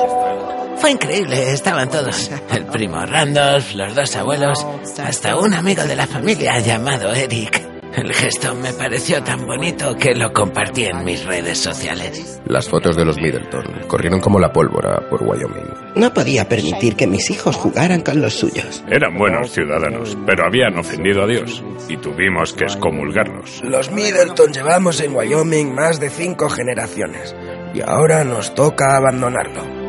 Fue 0.77 0.91
increíble, 0.91 1.51
estaban 1.51 1.89
todos. 1.89 2.29
El 2.51 2.65
primo 2.65 3.05
Randolph, 3.05 3.73
los 3.73 3.95
dos 3.95 4.15
abuelos, 4.15 4.65
hasta 5.01 5.37
un 5.37 5.53
amigo 5.53 5.83
de 5.83 5.95
la 5.95 6.07
familia 6.07 6.59
llamado 6.59 7.13
Eric. 7.13 7.73
El 7.95 8.11
gesto 8.11 8.55
me 8.55 8.73
pareció 8.73 9.23
tan 9.23 9.45
bonito 9.45 9.95
que 9.95 10.15
lo 10.15 10.33
compartí 10.33 10.85
en 10.85 11.03
mis 11.03 11.23
redes 11.25 11.59
sociales. 11.59 12.41
Las 12.45 12.67
fotos 12.67 12.95
de 12.95 13.05
los 13.05 13.17
Middleton 13.17 13.83
corrieron 13.87 14.19
como 14.19 14.39
la 14.39 14.51
pólvora 14.51 15.07
por 15.11 15.21
Wyoming. 15.21 15.93
No 15.95 16.11
podía 16.11 16.49
permitir 16.49 16.95
que 16.95 17.05
mis 17.05 17.29
hijos 17.29 17.55
jugaran 17.55 18.01
con 18.01 18.19
los 18.19 18.33
suyos. 18.33 18.83
Eran 18.89 19.15
buenos 19.15 19.51
ciudadanos, 19.51 20.17
pero 20.25 20.43
habían 20.43 20.77
ofendido 20.79 21.23
a 21.23 21.27
Dios 21.27 21.63
y 21.87 21.97
tuvimos 21.97 22.53
que 22.53 22.63
excomulgarlos. 22.63 23.61
Los 23.63 23.91
Middleton 23.91 24.51
llevamos 24.51 24.99
en 24.99 25.15
Wyoming 25.15 25.75
más 25.75 25.99
de 25.99 26.09
cinco 26.09 26.49
generaciones 26.49 27.35
y 27.75 27.81
ahora 27.81 28.23
nos 28.23 28.55
toca 28.55 28.97
abandonarlo. 28.97 29.82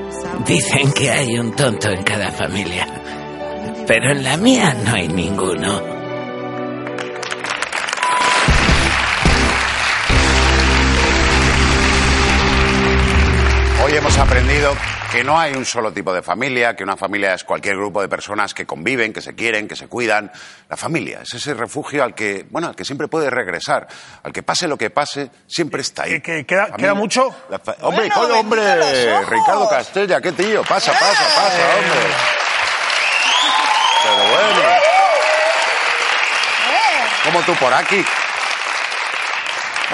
Dicen 0.46 0.92
que 0.92 1.10
hay 1.10 1.38
un 1.38 1.54
tonto 1.54 1.90
en 1.90 2.02
cada 2.02 2.30
familia, 2.30 2.86
pero 3.86 4.12
en 4.12 4.22
la 4.22 4.36
mía 4.36 4.74
no 4.84 4.94
hay 4.94 5.08
ninguno. 5.08 5.80
Hoy 13.84 13.92
hemos 13.96 14.18
aprendido 14.18 14.74
que 15.14 15.22
no 15.22 15.38
hay 15.38 15.52
un 15.52 15.64
solo 15.64 15.92
tipo 15.92 16.12
de 16.12 16.22
familia, 16.22 16.74
que 16.74 16.82
una 16.82 16.96
familia 16.96 17.34
es 17.34 17.44
cualquier 17.44 17.76
grupo 17.76 18.02
de 18.02 18.08
personas 18.08 18.52
que 18.52 18.66
conviven, 18.66 19.12
que 19.12 19.20
se 19.20 19.36
quieren, 19.36 19.68
que 19.68 19.76
se 19.76 19.86
cuidan. 19.86 20.32
La 20.68 20.76
familia 20.76 21.20
es 21.22 21.34
ese 21.34 21.54
refugio 21.54 22.02
al 22.02 22.16
que, 22.16 22.44
bueno, 22.50 22.66
al 22.66 22.74
que 22.74 22.84
siempre 22.84 23.06
puede 23.06 23.30
regresar, 23.30 23.86
al 24.24 24.32
que 24.32 24.42
pase 24.42 24.66
lo 24.66 24.76
que 24.76 24.90
pase, 24.90 25.30
siempre 25.46 25.82
está 25.82 26.02
ahí. 26.02 26.20
¿Que, 26.20 26.44
queda, 26.44 26.66
Familia. 26.66 26.76
queda 26.78 26.94
mucho? 26.94 27.32
La 27.48 27.60
hombre, 27.82 28.10
coño, 28.10 28.40
hombre, 28.40 29.24
Ricardo 29.24 29.68
Castella, 29.68 30.20
qué 30.20 30.32
tío, 30.32 30.64
pasa, 30.64 30.90
pasa, 30.90 31.24
pasa, 31.36 31.76
hombre. 31.76 32.00
Pero 34.02 34.30
bueno. 34.30 34.60
Como 37.24 37.40
tú 37.42 37.54
por 37.54 37.72
aquí. 37.72 38.04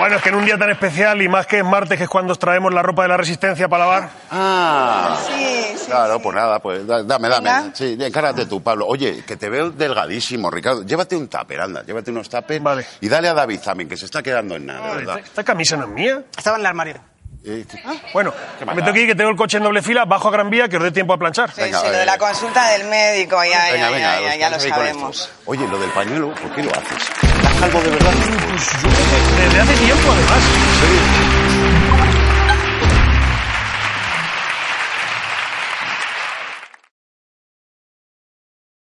Bueno, 0.00 0.16
es 0.16 0.22
que 0.22 0.28
en 0.30 0.34
un 0.34 0.44
día 0.44 0.56
tan 0.58 0.70
especial 0.70 1.20
y 1.22 1.28
más 1.28 1.46
que 1.46 1.58
es 1.58 1.64
martes, 1.64 1.96
que 1.98 2.04
es 2.04 2.10
cuando 2.10 2.32
os 2.32 2.38
traemos 2.38 2.72
la 2.72 2.82
ropa 2.82 3.02
de 3.02 3.08
la 3.08 3.16
resistencia 3.16 3.68
para 3.68 3.84
lavar. 3.84 4.10
Ah. 4.30 5.16
Sí, 5.26 5.74
sí. 5.76 5.86
Claro, 5.86 6.20
pues 6.20 6.34
nada, 6.34 6.58
pues 6.58 6.86
da- 6.86 7.02
dame, 7.02 7.28
dame. 7.28 7.50
Venga. 7.50 7.70
Sí, 7.74 7.96
encárate 8.00 8.46
tú, 8.46 8.62
Pablo. 8.62 8.86
Oye, 8.86 9.22
que 9.26 9.36
te 9.36 9.48
veo 9.48 9.70
delgadísimo, 9.70 10.50
Ricardo. 10.50 10.82
Llévate 10.84 11.16
un 11.16 11.28
tupper, 11.28 11.60
anda, 11.60 11.82
llévate 11.82 12.10
unos 12.10 12.28
tuppers. 12.28 12.62
Vale. 12.62 12.86
Y 13.00 13.08
dale 13.08 13.28
a 13.28 13.34
David 13.34 13.60
también, 13.60 13.88
que 13.88 13.96
se 13.96 14.06
está 14.06 14.22
quedando 14.22 14.56
en 14.56 14.66
nada, 14.66 14.94
¿verdad? 14.94 15.18
¿Esta, 15.18 15.28
esta 15.28 15.44
camisa 15.44 15.76
no 15.76 15.84
es 15.84 15.90
mía? 15.90 16.22
Estaba 16.36 16.56
en 16.56 16.60
el 16.62 16.66
armario. 16.66 16.94
Eh, 17.44 17.64
Bueno, 18.12 18.34
¿Qué 18.58 18.66
me 18.66 18.74
tengo 18.76 18.92
que 18.92 19.00
ir, 19.00 19.06
que 19.08 19.14
tengo 19.14 19.30
el 19.30 19.36
coche 19.36 19.56
en 19.56 19.62
doble 19.64 19.80
fila, 19.82 20.04
bajo 20.04 20.28
a 20.28 20.30
Gran 20.30 20.50
Vía, 20.50 20.68
que 20.68 20.76
os 20.76 20.82
dé 20.82 20.90
tiempo 20.92 21.14
a 21.14 21.18
planchar. 21.18 21.50
Sí, 21.50 21.62
Venga, 21.62 21.80
sí, 21.80 21.86
lo 21.86 21.92
de 21.92 22.02
eh. 22.02 22.06
la 22.06 22.18
consulta 22.18 22.68
del 22.70 22.86
médico, 22.88 23.42
ya, 23.44 23.50
ya, 23.50 23.72
Venga, 23.72 23.86
ya, 23.88 23.90
venga, 23.90 24.20
ya, 24.20 24.28
os 24.28 24.38
ya 24.38 24.50
lo 24.50 24.60
sabemos. 24.60 25.30
Oye, 25.46 25.66
lo 25.66 25.78
del 25.78 25.90
pañuelo, 25.90 26.34
¿por 26.34 26.54
qué 26.54 26.62
lo 26.62 26.70
haces? 26.70 27.10
¿Estás 27.60 27.72
calvo 27.74 27.84
de 27.84 27.90
verdad? 27.90 28.14
Desde 29.36 29.60
hace 29.60 29.74
tiempo, 29.84 30.10
además. 30.10 30.42
Sí. 30.80 31.19